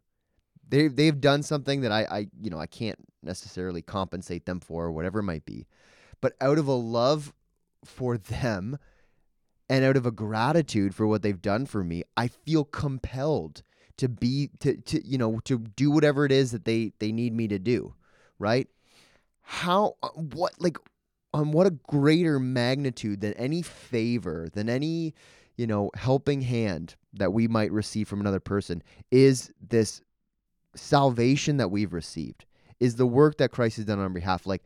They 0.68 0.88
they've 0.88 1.20
done 1.20 1.42
something 1.42 1.82
that 1.82 1.92
I 1.92 2.04
I 2.04 2.26
you 2.40 2.50
know 2.50 2.58
I 2.58 2.66
can't 2.66 2.98
necessarily 3.22 3.82
compensate 3.82 4.46
them 4.46 4.60
for 4.60 4.86
or 4.86 4.92
whatever 4.92 5.20
it 5.20 5.24
might 5.24 5.44
be, 5.44 5.66
but 6.20 6.34
out 6.40 6.58
of 6.58 6.66
a 6.66 6.72
love 6.72 7.32
for 7.84 8.18
them 8.18 8.78
and 9.68 9.84
out 9.84 9.96
of 9.96 10.06
a 10.06 10.10
gratitude 10.10 10.94
for 10.94 11.06
what 11.06 11.22
they've 11.22 11.42
done 11.42 11.66
for 11.66 11.82
me, 11.82 12.02
I 12.16 12.28
feel 12.28 12.64
compelled 12.64 13.62
to 13.98 14.08
be 14.08 14.50
to 14.60 14.76
to 14.76 15.06
you 15.06 15.18
know 15.18 15.40
to 15.44 15.58
do 15.58 15.90
whatever 15.90 16.24
it 16.24 16.32
is 16.32 16.52
that 16.52 16.64
they 16.64 16.92
they 16.98 17.12
need 17.12 17.34
me 17.34 17.48
to 17.48 17.58
do, 17.58 17.94
right? 18.38 18.68
How 19.42 19.96
uh, 20.02 20.08
what 20.08 20.54
like 20.58 20.78
on 21.36 21.52
what 21.52 21.66
a 21.66 21.70
greater 21.70 22.38
magnitude 22.38 23.20
than 23.20 23.32
any 23.34 23.62
favor, 23.62 24.48
than 24.52 24.68
any 24.68 25.14
you 25.56 25.66
know 25.66 25.90
helping 25.94 26.42
hand 26.42 26.96
that 27.14 27.32
we 27.32 27.48
might 27.48 27.72
receive 27.72 28.08
from 28.08 28.20
another 28.20 28.40
person 28.40 28.82
is 29.10 29.52
this 29.66 30.02
salvation 30.74 31.56
that 31.56 31.70
we've 31.70 31.94
received 31.94 32.44
is 32.78 32.96
the 32.96 33.06
work 33.06 33.38
that 33.38 33.50
Christ 33.50 33.76
has 33.76 33.86
done 33.86 33.98
on 33.98 34.04
our 34.04 34.10
behalf 34.10 34.46
like 34.46 34.62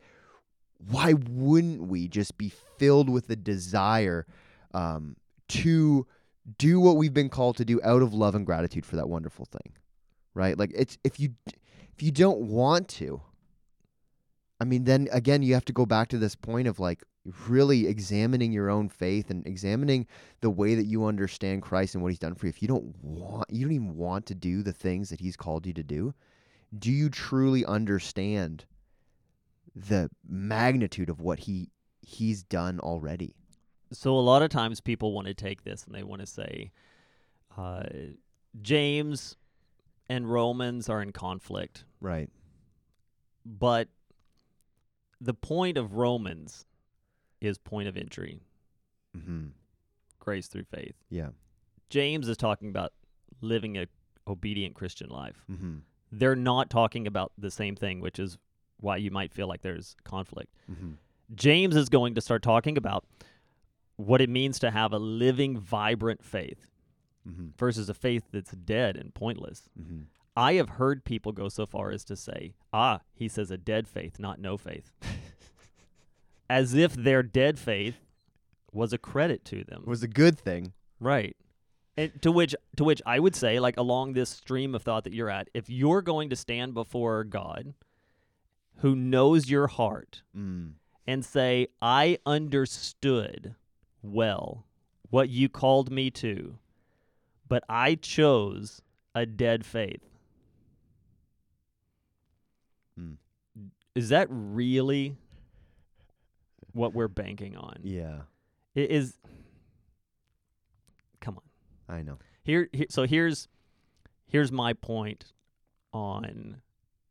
why 0.89 1.13
wouldn't 1.29 1.83
we 1.83 2.07
just 2.07 2.37
be 2.37 2.51
filled 2.77 3.09
with 3.09 3.27
the 3.27 3.35
desire 3.35 4.25
um, 4.73 5.15
to 5.47 6.05
do 6.57 6.79
what 6.79 6.97
we've 6.97 7.13
been 7.13 7.29
called 7.29 7.57
to 7.57 7.65
do 7.65 7.79
out 7.83 8.01
of 8.01 8.13
love 8.13 8.35
and 8.35 8.45
gratitude 8.45 8.85
for 8.85 8.95
that 8.95 9.09
wonderful 9.09 9.45
thing, 9.45 9.73
right? 10.33 10.57
Like 10.57 10.71
it's 10.73 10.97
if 11.03 11.19
you 11.19 11.33
if 11.47 12.01
you 12.01 12.11
don't 12.11 12.41
want 12.41 12.87
to, 12.89 13.21
I 14.61 14.63
mean, 14.63 14.83
then 14.83 15.07
again 15.11 15.41
you 15.41 15.55
have 15.55 15.65
to 15.65 15.73
go 15.73 15.87
back 15.87 16.07
to 16.09 16.19
this 16.19 16.35
point 16.35 16.67
of 16.67 16.79
like 16.79 17.03
really 17.47 17.87
examining 17.87 18.51
your 18.51 18.69
own 18.69 18.89
faith 18.89 19.31
and 19.31 19.45
examining 19.47 20.05
the 20.41 20.51
way 20.51 20.75
that 20.75 20.85
you 20.85 21.05
understand 21.05 21.63
Christ 21.63 21.95
and 21.95 22.03
what 22.03 22.09
He's 22.09 22.19
done 22.19 22.35
for 22.35 22.45
you. 22.45 22.51
If 22.51 22.61
you 22.61 22.67
don't 22.67 22.95
want, 23.03 23.49
you 23.49 23.65
don't 23.65 23.73
even 23.73 23.97
want 23.97 24.27
to 24.27 24.35
do 24.35 24.61
the 24.61 24.71
things 24.71 25.09
that 25.09 25.19
He's 25.19 25.35
called 25.35 25.65
you 25.65 25.73
to 25.73 25.83
do. 25.83 26.13
Do 26.77 26.91
you 26.91 27.09
truly 27.09 27.65
understand 27.65 28.65
the 29.75 30.09
magnitude 30.27 31.09
of 31.09 31.21
what 31.21 31.39
He 31.39 31.71
He's 32.01 32.43
done 32.43 32.79
already? 32.79 33.33
So 33.91 34.15
a 34.15 34.21
lot 34.21 34.43
of 34.43 34.49
times 34.49 34.79
people 34.79 35.11
want 35.11 35.27
to 35.27 35.33
take 35.33 35.63
this 35.63 35.85
and 35.85 35.95
they 35.95 36.03
want 36.03 36.21
to 36.21 36.27
say, 36.27 36.71
uh, 37.57 37.83
James 38.61 39.37
and 40.07 40.31
Romans 40.31 40.87
are 40.87 41.01
in 41.01 41.11
conflict, 41.11 41.83
Right. 41.99 42.29
but 43.43 43.89
the 45.21 45.33
point 45.33 45.77
of 45.77 45.93
Romans 45.93 46.65
is 47.39 47.57
point 47.57 47.87
of 47.87 47.95
entry, 47.95 48.41
Mm-hmm. 49.17 49.47
grace 50.19 50.47
through 50.47 50.63
faith. 50.63 50.95
Yeah. 51.09 51.29
James 51.89 52.27
is 52.27 52.37
talking 52.37 52.69
about 52.69 52.93
living 53.41 53.77
a 53.77 53.85
obedient 54.27 54.73
Christian 54.75 55.09
life. 55.09 55.35
Mm-hmm. 55.51 55.77
They're 56.13 56.35
not 56.35 56.69
talking 56.69 57.07
about 57.07 57.31
the 57.37 57.51
same 57.51 57.75
thing, 57.75 57.99
which 57.99 58.19
is 58.19 58.37
why 58.79 58.97
you 58.97 59.11
might 59.11 59.33
feel 59.33 59.47
like 59.47 59.61
there's 59.61 59.95
conflict. 60.03 60.53
Mm-hmm. 60.71 60.91
James 61.35 61.75
is 61.75 61.89
going 61.89 62.15
to 62.15 62.21
start 62.21 62.41
talking 62.41 62.77
about 62.77 63.05
what 63.97 64.21
it 64.21 64.29
means 64.29 64.59
to 64.59 64.71
have 64.71 64.93
a 64.93 64.97
living, 64.99 65.57
vibrant 65.59 66.23
faith 66.23 66.67
Mm-hmm. 67.29 67.49
versus 67.55 67.87
a 67.87 67.93
faith 67.93 68.23
that's 68.31 68.49
dead 68.51 68.97
and 68.97 69.13
pointless. 69.13 69.69
I 70.35 70.53
have 70.53 70.69
heard 70.69 71.03
people 71.03 71.31
go 71.31 71.49
so 71.49 71.65
far 71.65 71.91
as 71.91 72.03
to 72.05 72.15
say, 72.15 72.53
ah, 72.71 73.01
he 73.13 73.27
says 73.27 73.51
a 73.51 73.57
dead 73.57 73.87
faith, 73.87 74.19
not 74.19 74.39
no 74.39 74.57
faith. 74.57 74.91
as 76.49 76.73
if 76.73 76.93
their 76.93 77.23
dead 77.23 77.59
faith 77.59 77.95
was 78.71 78.93
a 78.93 78.97
credit 78.97 79.43
to 79.45 79.63
them. 79.63 79.83
Was 79.85 80.03
a 80.03 80.07
good 80.07 80.37
thing. 80.39 80.73
Right. 80.99 81.35
And 81.97 82.21
to 82.21 82.31
which 82.31 82.55
to 82.77 82.83
which 82.85 83.01
I 83.05 83.19
would 83.19 83.35
say, 83.35 83.59
like 83.59 83.77
along 83.77 84.13
this 84.13 84.29
stream 84.29 84.73
of 84.75 84.81
thought 84.83 85.03
that 85.03 85.13
you're 85.13 85.29
at, 85.29 85.49
if 85.53 85.69
you're 85.69 86.01
going 86.01 86.29
to 86.29 86.35
stand 86.35 86.73
before 86.73 87.23
God 87.25 87.73
who 88.77 88.95
knows 88.95 89.49
your 89.49 89.67
heart 89.67 90.23
Mm. 90.35 90.73
and 91.05 91.23
say, 91.25 91.67
I 91.81 92.17
understood 92.25 93.55
well 94.01 94.65
what 95.09 95.29
you 95.29 95.49
called 95.49 95.91
me 95.91 96.09
to, 96.11 96.57
but 97.47 97.63
I 97.67 97.95
chose 97.95 98.81
a 99.13 99.25
dead 99.25 99.65
faith. 99.65 100.07
Mm. 102.99 103.17
Is 103.95 104.09
that 104.09 104.27
really 104.29 105.15
what 106.73 106.93
we're 106.93 107.07
banking 107.07 107.57
on? 107.57 107.79
Yeah. 107.83 108.21
It 108.75 108.91
is 108.91 109.17
Come 111.19 111.37
on. 111.37 111.95
I 111.95 112.01
know. 112.01 112.17
Here, 112.43 112.67
here 112.73 112.87
so 112.89 113.05
here's 113.05 113.47
here's 114.27 114.51
my 114.51 114.73
point 114.73 115.33
on 115.93 116.61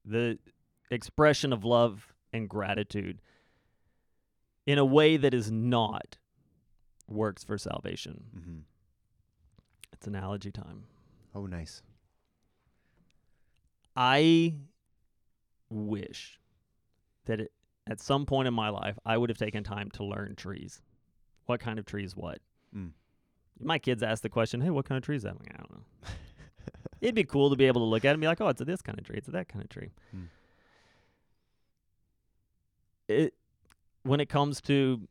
the 0.05 0.39
expression 0.91 1.53
of 1.53 1.65
love 1.65 2.13
and 2.33 2.49
gratitude 2.49 3.21
in 4.67 4.79
a 4.79 4.85
way 4.85 5.17
that 5.17 5.35
is 5.35 5.51
not 5.51 6.19
works 7.09 7.45
for 7.45 7.59
salvation. 7.59 8.25
Mm-hmm. 8.37 8.59
It's 9.93 10.07
analogy 10.07 10.51
time. 10.51 10.85
Oh, 11.35 11.47
nice. 11.47 11.83
I 13.95 14.55
wish 15.71 16.39
that 17.27 17.41
it, 17.41 17.53
at 17.89 18.01
some 18.01 18.27
point 18.27 18.49
in 18.49 18.55
my 18.55 18.69
life 18.69 18.99
I 19.05 19.17
would 19.17 19.31
have 19.31 19.39
taken 19.39 19.65
time 19.65 19.91
to 19.93 20.05
learn 20.05 20.35
trees. 20.37 20.83
What 21.47 21.61
kind 21.61 21.79
of 21.79 21.87
trees 21.87 22.17
what? 22.17 22.39
Mm. 22.77 22.91
My 23.59 23.79
kids 23.79 24.03
ask 24.03 24.23
the 24.23 24.29
question, 24.29 24.61
"Hey, 24.61 24.71
what 24.71 24.85
kind 24.85 24.97
of 24.97 25.05
tree 25.05 25.17
is 25.17 25.23
that?" 25.23 25.31
I'm 25.31 25.39
like, 25.39 25.55
I 25.55 25.59
don't 25.59 25.73
know. 25.73 25.85
It'd 27.01 27.15
be 27.15 27.25
cool 27.25 27.51
to 27.51 27.57
be 27.57 27.67
able 27.67 27.81
to 27.81 27.87
look 27.87 28.05
at 28.05 28.11
it 28.11 28.13
and 28.13 28.21
be 28.21 28.27
like, 28.27 28.41
"Oh, 28.41 28.49
it's 28.49 28.61
a 28.61 28.65
this 28.65 28.83
kind 28.83 28.99
of 28.99 29.05
tree. 29.05 29.17
It's 29.17 29.29
a 29.29 29.33
that 29.33 29.49
kind 29.49 29.65
of 29.65 29.69
tree." 29.69 29.91
Mm. 30.17 30.29
It 33.09 33.35
when 34.03 34.21
it 34.21 34.29
comes 34.29 34.61
to 34.63 35.09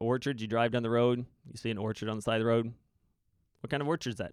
orchards, 0.00 0.42
you 0.42 0.48
drive 0.48 0.72
down 0.72 0.82
the 0.82 0.90
road, 0.90 1.24
you 1.50 1.56
see 1.56 1.70
an 1.70 1.78
orchard 1.78 2.08
on 2.08 2.16
the 2.16 2.22
side 2.22 2.36
of 2.36 2.40
the 2.40 2.46
road. 2.46 2.72
What 3.60 3.70
kind 3.70 3.80
of 3.80 3.88
orchard 3.88 4.10
is 4.10 4.16
that? 4.16 4.32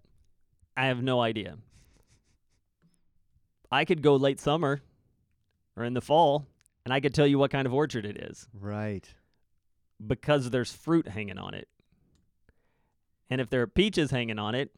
I 0.75 0.87
have 0.87 1.03
no 1.03 1.21
idea. 1.21 1.57
I 3.71 3.85
could 3.85 4.01
go 4.01 4.15
late 4.15 4.39
summer 4.39 4.81
or 5.79 5.85
in 5.85 5.93
the 5.93 6.01
fall, 6.01 6.45
and 6.83 6.93
I 6.93 6.99
could 6.99 7.13
tell 7.13 7.25
you 7.25 7.39
what 7.39 7.51
kind 7.51 7.65
of 7.65 7.73
orchard 7.73 8.05
it 8.05 8.17
is 8.17 8.47
Right. 8.53 9.07
because 10.05 10.49
there's 10.49 10.71
fruit 10.73 11.07
hanging 11.07 11.37
on 11.37 11.53
it. 11.53 11.69
And 13.29 13.39
if 13.39 13.49
there 13.49 13.61
are 13.61 13.67
peaches 13.67 14.11
hanging 14.11 14.37
on 14.39 14.55
it, 14.55 14.71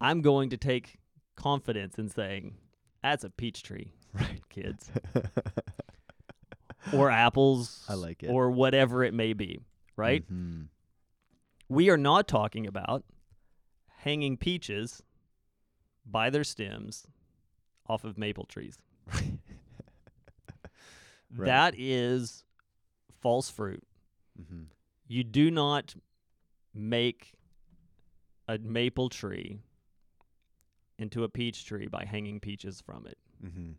I'm 0.00 0.22
going 0.22 0.50
to 0.50 0.56
take 0.56 0.98
confidence 1.36 1.98
in 1.98 2.08
saying, 2.08 2.56
that's 3.02 3.22
a 3.24 3.30
peach 3.30 3.62
tree, 3.62 3.92
Right. 4.12 4.40
kids. 4.48 4.90
or 6.92 7.10
apples. 7.10 7.84
I 7.88 7.94
like 7.94 8.22
it. 8.22 8.30
Or 8.30 8.50
whatever 8.50 9.04
it 9.04 9.14
may 9.14 9.32
be, 9.34 9.60
right? 9.96 10.24
hmm 10.28 10.62
We 11.68 11.90
are 11.90 11.96
not 11.96 12.26
talking 12.26 12.66
about 12.66 13.04
hanging 13.98 14.36
peaches 14.36 15.02
by 16.04 16.28
their 16.30 16.44
stems 16.44 17.06
off 17.86 18.04
of 18.04 18.18
maple 18.18 18.44
trees. 18.44 18.78
Right. 21.36 21.46
That 21.46 21.74
is 21.76 22.44
false 23.20 23.50
fruit. 23.50 23.82
hmm 24.48 24.64
You 25.08 25.24
do 25.24 25.50
not 25.50 25.94
make 26.74 27.32
a 28.48 28.58
maple 28.58 29.08
tree 29.08 29.60
into 30.98 31.24
a 31.24 31.28
peach 31.28 31.64
tree 31.64 31.86
by 31.86 32.04
hanging 32.04 32.40
peaches 32.40 32.80
from 32.80 33.06
it. 33.06 33.18
hmm 33.40 33.70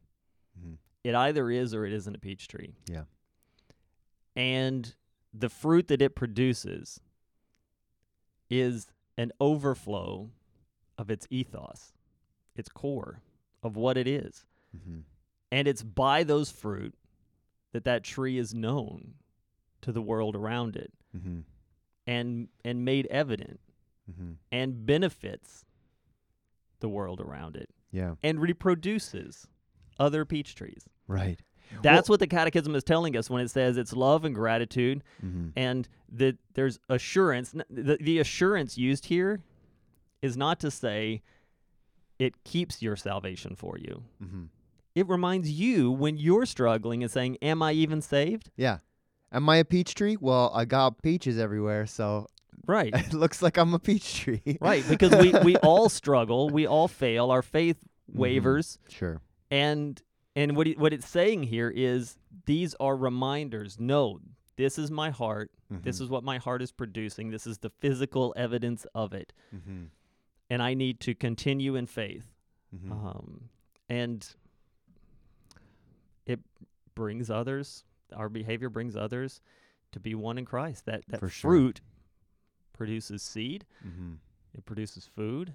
hmm 0.62 0.74
It 1.04 1.16
either 1.16 1.50
is 1.52 1.74
or 1.74 1.86
it 1.86 1.94
isn't 1.94 2.16
a 2.16 2.20
peach 2.20 2.48
tree. 2.48 2.74
Yeah. 2.90 3.04
And 4.36 4.94
the 5.34 5.50
fruit 5.50 5.88
that 5.88 6.02
it 6.02 6.16
produces 6.16 7.00
is 8.50 8.88
an 9.18 9.32
overflow 9.40 10.30
of 10.98 11.10
its 11.10 11.28
ethos, 11.30 11.94
its 12.56 12.70
core 12.70 13.22
of 13.64 13.76
what 13.78 13.98
it 13.98 14.08
is. 14.08 14.46
hmm 14.86 15.00
And 15.52 15.68
it's 15.68 15.84
by 15.84 16.24
those 16.24 16.52
fruit 16.52 16.96
that 17.76 17.84
that 17.84 18.06
tree 18.06 18.38
is 18.38 18.54
known 18.54 19.16
to 19.82 19.92
the 19.92 20.02
world 20.02 20.34
around 20.34 20.78
it 20.78 20.94
hmm 21.12 21.40
and 22.08 22.48
and 22.64 22.86
made 22.86 23.06
evident 23.08 23.60
hmm 24.18 24.32
and 24.50 24.86
benefits 24.86 25.66
the 26.80 26.88
world 26.88 27.20
around 27.20 27.58
it 27.58 27.70
Yeah. 27.92 28.16
and 28.24 28.40
reproduces 28.40 29.46
other 30.00 30.24
peach 30.26 30.56
trees. 30.56 30.88
Right. 31.08 31.40
That's 31.82 32.08
what 32.10 32.20
the 32.20 32.28
catechism 32.28 32.76
is 32.76 32.84
telling 32.84 33.18
us 33.18 33.30
when 33.30 33.42
it 33.44 33.50
says 33.50 33.78
it's 33.78 33.92
love 33.94 34.24
and 34.24 34.34
gratitude 34.36 35.04
Mm-hmm. 35.26 35.50
and 35.58 35.88
that 36.14 36.38
there's 36.54 36.80
assurance. 36.90 37.54
The, 37.70 37.98
the 38.00 38.20
assurance 38.20 38.78
used 38.78 39.06
here 39.08 39.42
is 40.22 40.38
not 40.38 40.60
to 40.62 40.70
say 40.72 41.22
it 42.20 42.44
keeps 42.46 42.82
your 42.82 42.96
salvation 42.96 43.56
for 43.56 43.78
you. 43.78 44.04
Mm-hmm. 44.96 45.00
It 45.00 45.12
reminds 45.12 45.52
you 45.52 45.92
when 45.92 46.18
you're 46.18 46.46
struggling 46.46 47.04
and 47.04 47.12
saying, 47.12 47.38
Am 47.42 47.62
I 47.62 47.74
even 47.74 48.02
saved? 48.02 48.52
Yeah. 48.56 48.80
Am 49.32 49.50
I 49.50 49.58
a 49.58 49.66
peach 49.66 49.96
tree? 49.96 50.18
Well, 50.20 50.52
I 50.54 50.66
got 50.66 51.02
peaches 51.02 51.38
everywhere, 51.38 51.86
so 51.86 52.28
Right. 52.68 52.94
it 52.96 53.14
looks 53.14 53.42
like 53.42 53.58
I'm 53.58 53.74
a 53.74 53.80
peach 53.80 54.22
tree. 54.22 54.58
right. 54.62 54.84
Because 54.88 55.14
we, 55.16 55.32
we 55.44 55.56
all 55.64 55.90
struggle, 55.90 56.50
we 56.50 56.66
all 56.66 56.88
fail, 56.88 57.32
our 57.32 57.42
faith 57.42 57.78
Mhm. 58.12 58.18
wavers. 58.20 58.80
Sure. 58.90 59.20
And 59.52 60.02
and 60.36 60.56
what, 60.58 60.68
it, 60.68 60.78
what 60.78 60.92
it's 60.94 61.08
saying 61.08 61.44
here 61.44 61.72
is 61.74 62.18
these 62.46 62.76
are 62.80 62.96
reminders. 62.96 63.80
No, 63.80 64.20
this 64.58 64.78
is 64.78 64.92
my 64.92 65.10
heart. 65.10 65.50
This 65.72 66.00
is 66.00 66.10
what 66.10 66.24
my 66.24 66.38
heart 66.38 66.62
is 66.62 66.72
producing. 66.72 67.32
This 67.32 67.48
is 67.48 67.58
the 67.58 67.70
physical 67.80 68.34
evidence 68.38 68.86
of 68.94 69.14
it. 69.14 69.34
Mm-hmm. 69.54 69.86
And 70.50 70.62
I 70.62 70.74
need 70.76 71.00
to 71.02 71.16
continue 71.16 71.76
in 71.76 71.86
faith. 71.88 72.28
Mm-hmm. 72.76 72.92
Um, 72.92 73.50
and 73.90 74.26
it 76.26 76.40
brings 76.96 77.30
others, 77.30 77.84
our 78.16 78.30
behavior 78.30 78.70
brings 78.70 78.96
others 78.96 79.42
to 79.92 80.00
be 80.00 80.16
one 80.16 80.38
in 80.38 80.46
Christ. 80.46 80.86
That, 80.86 81.04
that 81.08 81.20
For 81.20 81.30
sure. 81.30 81.52
fruit 81.52 81.82
produces 82.74 83.22
seed, 83.24 83.66
mm-hmm. 83.86 84.14
it 84.54 84.66
produces 84.66 85.10
food. 85.16 85.54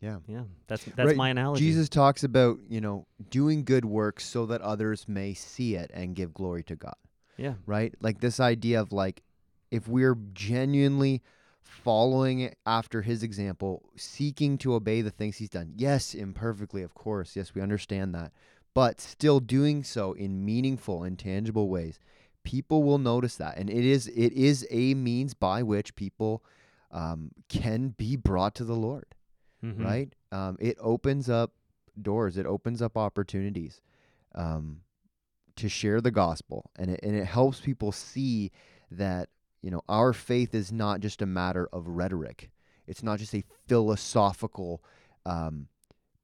Yeah. 0.00 0.18
Yeah, 0.26 0.42
that's 0.66 0.84
that's 0.84 1.06
Right, 1.08 1.16
my 1.16 1.30
analogy. 1.30 1.64
Jesus 1.64 1.88
talks 1.88 2.22
about, 2.22 2.58
you 2.68 2.80
know, 2.80 3.06
doing 3.30 3.64
good 3.64 3.84
works 3.84 4.26
so 4.26 4.44
that 4.46 4.60
others 4.60 5.08
may 5.08 5.32
see 5.32 5.74
it 5.74 5.90
and 5.94 6.14
give 6.14 6.34
glory 6.34 6.62
to 6.64 6.76
God, 6.76 6.96
Yeah. 7.38 7.54
right? 7.64 7.94
Like 8.00 8.20
this 8.20 8.38
idea 8.38 8.80
of 8.80 8.92
like 8.92 9.22
if 9.70 9.88
we're 9.88 10.18
genuinely 10.34 11.22
following 11.62 12.54
after 12.64 13.02
his 13.02 13.22
example, 13.22 13.82
seeking 13.96 14.58
to 14.58 14.74
obey 14.74 15.00
the 15.00 15.10
things 15.10 15.38
he's 15.38 15.48
done. 15.50 15.72
Yes, 15.76 16.14
imperfectly, 16.14 16.82
of 16.82 16.94
course. 16.94 17.34
Yes, 17.34 17.54
we 17.54 17.60
understand 17.60 18.14
that. 18.14 18.32
But 18.76 19.00
still 19.00 19.40
doing 19.40 19.82
so 19.82 20.12
in 20.12 20.44
meaningful 20.44 21.02
and 21.02 21.18
tangible 21.18 21.68
ways. 21.68 21.98
People 22.44 22.84
will 22.84 22.98
notice 22.98 23.34
that. 23.36 23.56
And 23.58 23.68
it 23.70 23.84
is 23.84 24.06
it 24.08 24.32
is 24.32 24.66
a 24.70 24.94
means 24.94 25.34
by 25.34 25.62
which 25.62 25.96
people 25.96 26.44
um, 26.92 27.32
can 27.48 27.88
be 27.88 28.14
brought 28.16 28.54
to 28.56 28.64
the 28.64 28.76
Lord 28.76 29.06
Mhm. 29.64 29.84
right? 29.84 30.14
Um, 30.30 30.56
it 30.60 30.76
opens 30.80 31.28
up 31.28 31.52
doors. 32.00 32.36
It 32.36 32.46
opens 32.46 32.80
up 32.82 32.96
opportunities 32.96 33.80
um, 34.34 34.82
to 35.56 35.68
share 35.68 36.00
the 36.02 36.10
gospel, 36.10 36.70
and 36.76 36.90
it 36.90 37.00
and 37.02 37.16
it 37.16 37.24
helps 37.24 37.60
people 37.60 37.90
see 37.90 38.52
that 38.90 39.30
you 39.62 39.70
know 39.70 39.82
our 39.88 40.12
faith 40.12 40.54
is 40.54 40.70
not 40.70 41.00
just 41.00 41.22
a 41.22 41.26
matter 41.26 41.66
of 41.72 41.88
rhetoric. 41.88 42.50
It's 42.86 43.02
not 43.02 43.18
just 43.18 43.34
a 43.34 43.44
philosophical 43.66 44.82
um, 45.24 45.68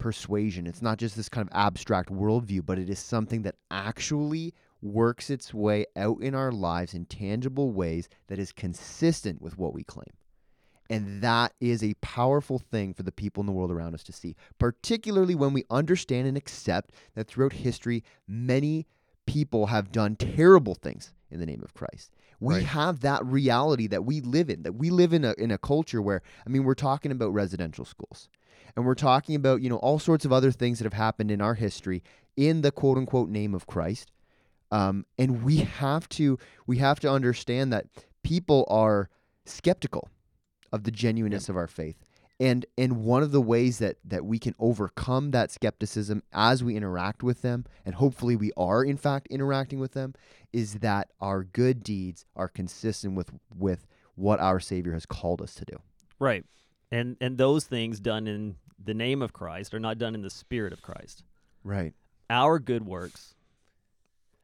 persuasion. 0.03 0.67
It's 0.67 0.83
not 0.83 0.99
just 0.99 1.15
this 1.17 1.29
kind 1.29 1.49
of 1.49 1.55
abstract 1.55 2.11
worldview, 2.11 2.67
but 2.67 2.77
it 2.77 2.91
is 2.91 2.99
something 2.99 3.43
that 3.43 3.55
actually 3.71 4.53
works 4.83 5.31
its 5.31 5.55
way 5.55 5.87
out 5.95 6.21
in 6.21 6.35
our 6.35 6.51
lives 6.51 6.93
in 6.93 7.05
tangible 7.05 7.71
ways 7.71 8.09
that 8.27 8.41
is 8.41 8.51
consistent 8.51 9.41
with 9.41 9.57
what 9.57 9.73
we 9.73 9.85
claim. 9.85 10.13
And 10.91 11.23
that 11.23 11.53
is 11.61 11.85
a 11.85 11.95
powerful 12.01 12.59
thing 12.59 12.93
for 12.93 13.05
the 13.05 13.13
people 13.13 13.43
in 13.43 13.47
the 13.47 13.53
world 13.53 13.71
around 13.71 13.95
us 13.95 14.03
to 14.03 14.13
see, 14.13 14.35
particularly 14.59 15.37
when 15.37 15.53
we 15.53 15.65
understand 15.71 16.27
and 16.27 16.37
accept 16.37 16.91
that 17.15 17.29
throughout 17.29 17.53
history, 17.53 18.03
many 18.27 18.89
people 19.25 19.67
have 19.67 19.93
done 19.93 20.17
terrible 20.17 20.75
things 20.75 21.15
in 21.31 21.39
the 21.39 21.47
name 21.47 21.63
of 21.63 21.75
Christ. 21.75 22.11
We 22.41 22.55
Right. 22.57 22.65
have 22.65 23.01
that 23.01 23.25
reality 23.25 23.87
that 23.87 24.05
we 24.05 24.21
live 24.21 24.51
in, 24.51 24.65
that 24.65 24.75
we 24.75 24.91
live 24.91 25.13
in 25.13 25.25
a, 25.25 25.33
in 25.39 25.53
a 25.53 25.59
culture 25.59 26.03
where, 26.03 26.23
I 26.45 26.51
mean, 26.51 26.65
we're 26.65 26.75
talking 26.75 27.13
about 27.13 27.33
residential 27.33 27.85
schools 27.85 28.29
and 28.77 28.85
we're 28.85 28.95
talking 28.95 29.35
about, 29.35 29.63
you 29.63 29.69
know, 29.69 29.77
all 29.77 29.99
sorts 29.99 30.25
of 30.25 30.33
other 30.33 30.51
things 30.51 30.79
that 30.79 30.85
have 30.85 30.93
happened 30.93 31.31
in 31.31 31.41
our 31.41 31.55
history 31.55 32.03
in 32.37 32.63
the 32.63 32.71
quote 32.71 32.99
unquote 32.99 33.29
name 33.29 33.55
of 33.55 33.67
Christ. 33.67 34.11
Um, 34.71 35.05
and 35.19 35.43
we 35.43 35.59
have 35.59 36.09
to 36.11 36.39
we 36.67 36.79
have 36.79 36.99
to 37.01 37.11
understand 37.11 37.73
that 37.73 37.87
people 38.23 38.65
are 38.69 39.11
skeptical 39.45 40.09
of 40.73 40.85
the 40.85 40.91
genuineness 40.91 41.49
of 41.49 41.57
our 41.57 41.67
faith. 41.67 42.03
And 42.41 42.65
and 42.79 43.05
one 43.05 43.23
of 43.23 43.31
the 43.31 43.43
ways 43.43 43.79
that 43.79 43.99
that 44.05 44.25
we 44.25 44.39
can 44.39 44.55
overcome 44.59 45.31
that 45.33 45.51
skepticism 45.51 46.23
as 46.33 46.65
we 46.65 46.75
interact 46.75 47.23
with 47.23 47.43
them, 47.43 47.67
and 47.85 47.95
hopefully 47.95 48.35
we 48.35 48.51
are 48.57 48.83
in 48.83 48.97
fact 48.97 49.29
interacting 49.29 49.79
with 49.79 49.93
them, 49.93 50.15
is 50.53 50.75
that 50.77 51.11
our 51.21 51.45
good 51.45 51.83
deeds 51.83 52.25
are 52.35 52.49
consistent 52.49 53.15
with 53.15 53.31
with 53.55 53.87
what 54.15 54.41
our 54.41 54.59
Savior 54.59 54.95
has 54.95 55.07
called 55.07 55.43
us 55.43 55.55
to 55.55 55.65
do. 55.67 55.77
Right. 56.19 56.45
And 56.93 57.17
and 57.21 57.39
those 57.39 57.65
things 57.65 57.99
done 57.99 58.27
in 58.29 58.57
the 58.83 58.95
name 58.95 59.23
of 59.23 59.33
Christ 59.33 59.73
are 59.75 59.81
not 59.81 59.99
done 59.99 60.15
in 60.15 60.23
the 60.23 60.31
spirit 60.31 60.73
of 60.73 60.83
Christ. 60.83 61.25
Right. 61.65 61.95
Our 62.31 62.59
good 62.59 62.85
works 62.87 63.35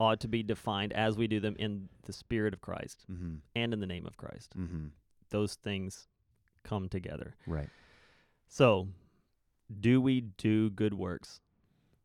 ought 0.01 0.21
to 0.21 0.29
be 0.29 0.43
defined 0.43 0.93
as 0.93 1.17
we 1.17 1.27
do 1.27 1.41
them 1.41 1.57
in 1.59 1.89
the 2.07 2.13
spirit 2.13 2.55
of 2.55 2.61
Christ 2.61 3.05
Mm-hmm. 3.11 3.35
and 3.57 3.73
in 3.73 3.81
the 3.81 3.87
name 3.87 4.07
of 4.07 4.17
Christ. 4.17 4.57
Mm-hmm. 4.57 4.87
Those 5.31 5.55
things 5.55 6.07
come 6.65 6.89
together. 6.89 7.35
Right. 7.47 7.69
So, 8.49 8.89
do 9.81 10.01
we 10.01 10.21
do 10.23 10.71
good 10.71 10.95
works 10.95 11.41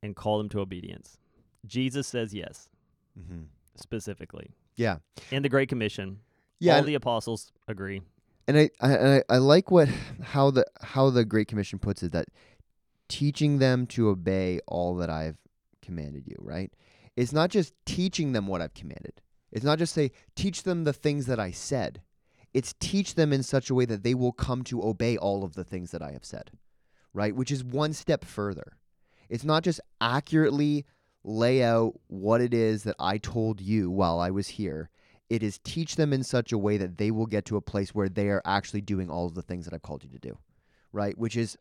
and 0.02 0.16
call 0.16 0.38
them 0.40 0.50
to 0.50 0.60
obedience? 0.60 1.18
Jesus 1.66 2.08
says 2.08 2.34
yes, 2.34 2.68
Mm-hmm. 3.20 3.44
specifically. 3.76 4.50
Yeah. 4.76 4.98
In 5.32 5.44
the 5.44 5.50
Great 5.50 5.70
Commission, 5.70 6.20
Yeah. 6.60 6.78
all 6.78 6.84
the 6.84 6.96
apostles 6.96 7.52
agree. 7.68 8.02
And 8.48 8.58
I, 8.58 8.70
I 8.82 9.24
I 9.30 9.38
like 9.38 9.72
what 9.72 9.90
how 10.22 10.52
the 10.52 10.66
how 10.82 11.10
the 11.10 11.26
Great 11.26 11.48
Commission 11.48 11.80
puts 11.80 12.04
it 12.04 12.12
that 12.12 12.28
teaching 13.08 13.60
them 13.60 13.86
to 13.88 14.10
obey 14.10 14.60
all 14.68 14.96
that 14.96 15.10
I've 15.10 15.38
commanded 15.82 16.28
you, 16.28 16.36
right? 16.40 16.72
It's 17.16 17.34
not 17.34 17.50
just 17.50 17.74
teaching 17.86 18.32
them 18.32 18.48
what 18.48 18.62
I've 18.62 18.74
commanded. 18.74 19.22
It's 19.52 19.66
not 19.66 19.78
just 19.78 19.94
say 19.94 20.12
teach 20.36 20.64
them 20.64 20.84
the 20.84 20.94
things 20.94 21.26
that 21.28 21.40
I 21.40 21.52
said. 21.52 22.02
It's 22.54 22.74
teach 22.80 23.16
them 23.16 23.34
in 23.34 23.44
such 23.44 23.70
a 23.70 23.76
way 23.76 23.86
that 23.86 24.04
they 24.04 24.14
will 24.14 24.32
come 24.32 24.64
to 24.66 24.84
obey 24.84 25.18
all 25.18 25.44
of 25.44 25.54
the 25.56 25.64
things 25.64 25.92
that 25.92 26.02
I 26.02 26.12
have 26.12 26.26
said. 26.26 26.52
Right? 27.14 27.36
Which 27.36 27.52
is 27.52 27.64
one 27.64 27.94
step 27.94 28.26
further. 28.26 28.78
It's 29.30 29.44
not 29.44 29.64
just 29.64 29.80
accurately 30.02 30.86
lay 31.24 31.64
out 31.64 31.94
what 32.08 32.42
it 32.42 32.54
is 32.54 32.84
that 32.84 32.96
I 33.00 33.18
told 33.18 33.62
you 33.62 33.90
while 33.90 34.20
I 34.20 34.32
was 34.32 34.50
here 34.50 34.90
it 35.34 35.41
is 35.41 35.58
teach 35.63 35.96
them 35.96 36.13
in 36.13 36.22
such 36.22 36.52
a 36.52 36.58
way 36.60 36.78
that 36.78 37.00
they 37.00 37.10
will 37.10 37.26
get 37.26 37.43
to 37.46 37.58
a 37.58 37.62
place 37.62 37.96
where 37.96 38.08
they 38.08 38.30
are 38.30 38.43
actually 38.46 38.82
doing 38.82 39.10
all 39.10 39.26
of 39.26 39.34
the 39.34 39.41
things 39.41 39.65
that 39.65 39.74
I've 39.74 39.82
called 39.82 40.04
you 40.04 40.12
to 40.12 40.19
do. 40.19 40.38
Right? 40.91 41.17
Which 41.17 41.36
is 41.36 41.58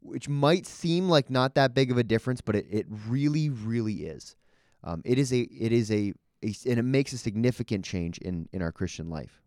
which 0.00 0.26
might 0.26 0.66
seem 0.66 1.10
like 1.10 1.28
not 1.28 1.54
that 1.54 1.74
big 1.74 1.90
of 1.90 1.98
a 1.98 2.02
difference, 2.02 2.40
but 2.40 2.56
it, 2.56 2.66
it 2.70 2.86
really, 2.88 3.50
really 3.50 4.06
is. 4.06 4.36
Um, 4.82 5.02
it 5.04 5.18
is 5.18 5.34
a 5.34 5.40
it 5.40 5.70
is 5.70 5.90
a, 5.90 6.14
a 6.42 6.54
and 6.64 6.78
it 6.78 6.84
makes 6.84 7.12
a 7.12 7.18
significant 7.18 7.84
change 7.84 8.16
in 8.18 8.48
in 8.54 8.62
our 8.62 8.72
Christian 8.72 9.10
life. 9.10 9.42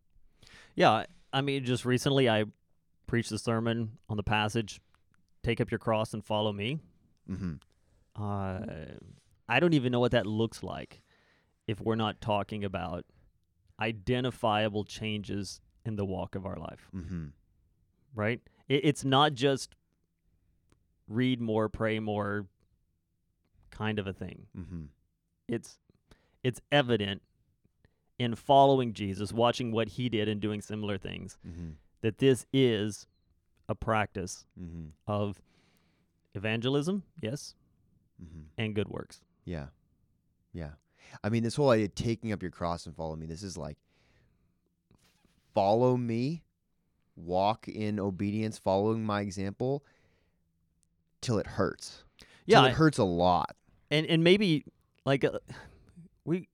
Yeah, 0.75 1.05
I 1.33 1.41
mean, 1.41 1.65
just 1.65 1.83
recently 1.83 2.29
I 2.29 2.45
preached 3.07 3.31
a 3.31 3.39
sermon 3.39 3.97
on 4.07 4.17
the 4.17 4.23
passage, 4.23 4.79
"Take 5.41 5.59
up 5.59 5.71
your 5.71 5.79
cross 5.79 6.13
and 6.13 6.23
follow 6.23 6.53
me." 6.53 6.77
Mm-hmm. 7.27 7.53
Uh, 8.23 8.59
I 9.49 9.59
don't 9.59 9.73
even 9.73 9.91
know 9.91 9.99
what 9.99 10.11
that 10.11 10.27
looks 10.27 10.61
like 10.61 11.01
if 11.65 11.81
we're 11.81 11.95
not 11.95 12.21
talking 12.21 12.63
about 12.63 13.03
identifiable 13.79 14.83
changes 14.83 15.59
in 15.85 15.95
the 15.95 16.05
walk 16.05 16.35
of 16.35 16.45
our 16.45 16.57
life, 16.57 16.89
Mm-hmm. 16.95 17.25
right? 18.15 18.41
It, 18.67 18.81
it's 18.83 19.05
not 19.05 19.33
just 19.33 19.75
read 21.07 21.39
more, 21.39 21.69
pray 21.69 21.99
more 21.99 22.47
kind 23.71 23.99
of 23.99 24.07
a 24.07 24.13
thing. 24.13 24.47
Mm-hmm. 24.57 24.83
It's 25.47 25.79
it's 26.43 26.61
evident 26.71 27.21
in 28.19 28.35
following 28.35 28.93
Jesus, 28.93 29.31
watching 29.31 29.71
what 29.71 29.89
he 29.89 30.09
did 30.09 30.27
and 30.27 30.41
doing 30.41 30.61
similar 30.61 30.97
things, 30.97 31.37
Mm-hmm. 31.47 31.69
that 32.01 32.17
this 32.17 32.45
is 32.51 33.07
a 33.69 33.75
practice 33.75 34.45
Mm-hmm. 34.59 34.87
of 35.07 35.41
evangelism, 36.35 37.03
yes, 37.21 37.53
Mm-hmm. 38.21 38.41
and 38.57 38.73
good 38.75 38.89
works. 38.89 39.21
Yeah. 39.45 39.67
Yeah. 40.51 40.71
I 41.23 41.29
mean, 41.29 41.43
this 41.43 41.55
whole 41.55 41.69
idea 41.71 41.85
of 41.85 41.95
taking 41.95 42.31
up 42.31 42.41
your 42.41 42.51
cross 42.51 42.85
and 42.85 42.95
follow 42.95 43.15
me, 43.15 43.25
this 43.25 43.43
is 43.43 43.57
like 43.57 43.77
follow 45.53 45.97
me, 45.97 46.43
walk 47.15 47.67
in 47.67 47.99
obedience, 47.99 48.57
following 48.57 49.03
my 49.05 49.21
example 49.21 49.83
till 51.21 51.39
it 51.39 51.47
hurts. 51.47 52.03
Yeah, 52.45 52.59
Till 52.61 52.65
it 52.69 52.73
hurts 52.73 52.97
a 52.97 53.03
lot. 53.03 53.55
and 53.91 54.05
and 54.07 54.23
maybe 54.23 54.63
like 55.05 55.23
uh, 55.23 55.39
we 56.25 56.47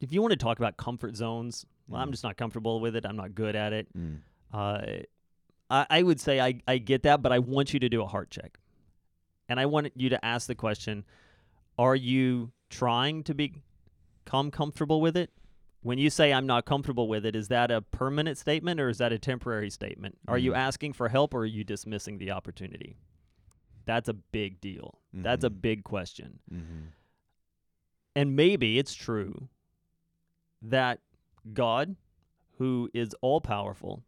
if 0.00 0.12
you 0.12 0.20
want 0.22 0.32
to 0.32 0.36
talk 0.36 0.58
about 0.58 0.76
comfort 0.76 1.14
zones 1.16 1.64
well, 1.88 2.00
i'm 2.00 2.08
Mm. 2.08 2.12
just 2.12 2.24
not 2.24 2.36
comfortable 2.38 2.80
with 2.80 2.96
it 2.96 3.04
i'm 3.06 3.16
not 3.16 3.34
good 3.34 3.54
at 3.56 3.72
it 3.74 3.86
Mm. 3.96 4.18
uh, 4.52 4.80
I, 5.70 5.86
I 5.90 6.02
would 6.02 6.18
say 6.20 6.40
I, 6.40 6.60
I 6.66 6.78
get 6.78 7.02
that 7.02 7.20
but 7.22 7.32
i 7.32 7.38
want 7.38 7.72
you 7.74 7.80
to 7.80 7.88
do 7.90 8.02
a 8.02 8.06
heart 8.06 8.30
check 8.30 8.58
and 9.48 9.60
i 9.60 9.66
want 9.66 9.92
you 9.96 10.08
to 10.10 10.24
ask 10.24 10.46
the 10.46 10.54
question 10.54 11.04
are 11.78 11.94
you 11.96 12.50
trying 12.70 13.22
to 13.24 13.34
become 13.34 14.50
comfortable 14.50 15.00
with 15.00 15.16
it? 15.16 15.30
When 15.82 15.98
you 15.98 16.10
say 16.10 16.32
I'm 16.32 16.46
not 16.46 16.66
comfortable 16.66 17.08
with 17.08 17.24
it, 17.24 17.34
is 17.34 17.48
that 17.48 17.70
a 17.70 17.80
permanent 17.80 18.38
statement 18.38 18.80
or 18.80 18.88
is 18.88 18.98
that 18.98 19.12
a 19.12 19.18
temporary 19.18 19.70
statement? 19.70 20.18
Are 20.28 20.38
you 20.38 20.52
Mhm. 20.52 20.56
asking 20.56 20.92
for 20.92 21.08
help 21.08 21.34
or 21.34 21.40
are 21.40 21.46
you 21.46 21.64
dismissing 21.64 22.18
the 22.18 22.30
opportunity? 22.30 22.96
That's 23.86 24.08
a 24.08 24.12
big 24.14 24.60
deal. 24.60 24.98
That's 25.12 25.42
a 25.44 25.50
Mhm. 25.50 25.60
big 25.62 25.84
question. 25.84 26.40
Mm-hmm. 26.52 26.86
And 28.14 28.36
maybe 28.36 28.78
it's 28.78 28.94
true 28.94 29.48
that 30.62 31.00
God, 31.54 31.96
who 32.58 32.90
is 32.92 33.14
all 33.22 33.40
powerful, 33.40 34.04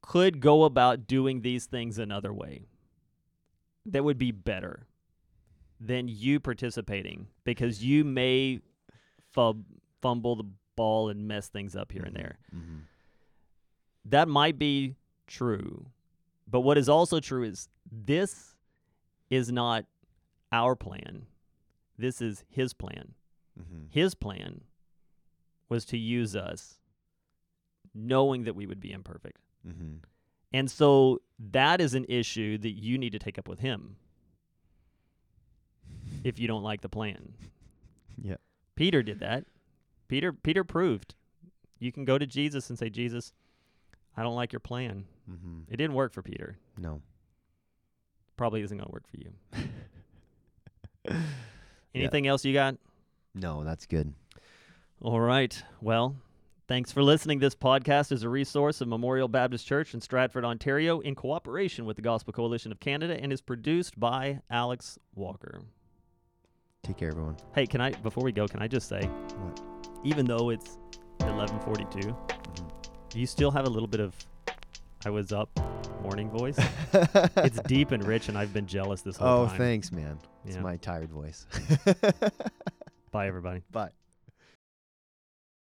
could 0.00 0.40
go 0.40 0.64
about 0.64 1.06
doing 1.06 1.42
these 1.42 1.66
things 1.66 1.98
another 1.98 2.32
way 2.32 2.64
that 3.84 4.04
would 4.04 4.18
be 4.18 4.32
better 4.32 4.86
than 5.80 6.08
you 6.08 6.38
participating 6.38 7.26
because 7.44 7.82
you 7.82 8.04
may 8.04 8.60
fub, 9.34 9.62
fumble 10.02 10.36
the 10.36 10.44
ball 10.76 11.08
and 11.08 11.26
mess 11.26 11.48
things 11.48 11.74
up 11.74 11.90
here 11.90 12.02
and 12.02 12.14
there. 12.14 12.38
Mm-hmm. 12.54 12.78
That 14.04 14.28
might 14.28 14.58
be 14.58 14.96
true. 15.26 15.86
But 16.48 16.60
what 16.60 16.76
is 16.76 16.88
also 16.88 17.20
true 17.20 17.44
is 17.44 17.68
this 17.90 18.56
is 19.30 19.50
not 19.50 19.86
our 20.52 20.76
plan. 20.76 21.26
This 21.96 22.20
is 22.20 22.44
his 22.48 22.74
plan. 22.74 23.14
Mm-hmm. 23.58 23.84
His 23.90 24.14
plan 24.14 24.62
was 25.68 25.84
to 25.86 25.98
use 25.98 26.34
us 26.34 26.80
knowing 27.94 28.44
that 28.44 28.54
we 28.54 28.66
would 28.66 28.80
be 28.80 28.92
imperfect. 28.92 29.38
Mm-hmm. 29.66 29.96
And 30.52 30.70
so 30.70 31.20
that 31.52 31.80
is 31.80 31.94
an 31.94 32.06
issue 32.08 32.58
that 32.58 32.70
you 32.70 32.98
need 32.98 33.12
to 33.12 33.18
take 33.18 33.38
up 33.38 33.48
with 33.48 33.60
him 33.60 33.96
if 36.24 36.38
you 36.38 36.48
don't 36.48 36.62
like 36.62 36.80
the 36.80 36.88
plan. 36.88 37.32
Yeah. 38.22 38.36
Peter 38.74 39.02
did 39.02 39.20
that. 39.20 39.46
Peter 40.08 40.30
Peter 40.30 40.62
proved. 40.62 41.14
You 41.78 41.90
can 41.90 42.04
go 42.04 42.18
to 42.18 42.26
Jesus 42.26 42.68
and 42.68 42.78
say, 42.78 42.90
"Jesus, 42.90 43.32
I 44.14 44.22
don't 44.22 44.34
like 44.34 44.52
your 44.52 44.60
plan." 44.60 45.06
Mm-hmm. 45.30 45.60
It 45.72 45.78
didn't 45.78 45.94
work 45.94 46.12
for 46.12 46.20
Peter. 46.20 46.58
No. 46.76 47.00
Probably 48.36 48.60
isn't 48.60 48.76
going 48.76 48.88
to 48.88 48.92
work 48.92 49.06
for 49.08 49.16
you. 51.08 51.14
Anything 51.94 52.26
else 52.26 52.44
you 52.44 52.52
got? 52.52 52.76
No, 53.34 53.64
that's 53.64 53.86
good. 53.86 54.12
All 55.00 55.20
right. 55.20 55.62
Well, 55.80 56.16
thanks 56.68 56.92
for 56.92 57.02
listening. 57.02 57.38
This 57.38 57.54
podcast 57.54 58.12
is 58.12 58.22
a 58.22 58.28
resource 58.28 58.80
of 58.80 58.88
Memorial 58.88 59.28
Baptist 59.28 59.66
Church 59.66 59.94
in 59.94 60.00
Stratford, 60.00 60.44
Ontario, 60.44 61.00
in 61.00 61.14
cooperation 61.14 61.86
with 61.86 61.96
the 61.96 62.02
Gospel 62.02 62.32
Coalition 62.32 62.70
of 62.72 62.80
Canada, 62.80 63.18
and 63.20 63.32
is 63.32 63.40
produced 63.40 63.98
by 63.98 64.40
Alex 64.50 64.98
Walker. 65.14 65.62
Take 66.82 66.96
care, 66.96 67.08
everyone. 67.08 67.36
Hey, 67.54 67.66
can 67.66 67.80
I 67.80 67.90
before 67.90 68.24
we 68.24 68.32
go, 68.32 68.46
can 68.48 68.62
I 68.62 68.68
just 68.68 68.88
say, 68.88 69.02
What? 69.04 69.60
even 70.04 70.26
though 70.26 70.50
it's 70.50 70.78
11:42, 71.20 72.16
Mm-hmm. 72.16 73.18
you 73.18 73.26
still 73.26 73.50
have 73.50 73.66
a 73.66 73.70
little 73.70 73.88
bit 73.88 74.00
of 74.00 74.14
I 75.04 75.10
was 75.10 75.32
up 75.32 75.48
morning 76.02 76.30
voice. 76.30 76.58
it's 76.92 77.60
deep 77.62 77.90
and 77.92 78.04
rich, 78.04 78.28
and 78.28 78.36
I've 78.36 78.52
been 78.52 78.66
jealous 78.66 79.02
this 79.02 79.16
whole 79.16 79.28
oh, 79.28 79.46
time. 79.46 79.54
Oh, 79.54 79.58
thanks, 79.58 79.92
man. 79.92 80.18
It's 80.44 80.56
my 80.58 80.76
tired 80.76 81.10
voice. 81.10 81.46
Bye, 83.10 83.26
everybody. 83.26 83.62
Bye. 83.70 83.90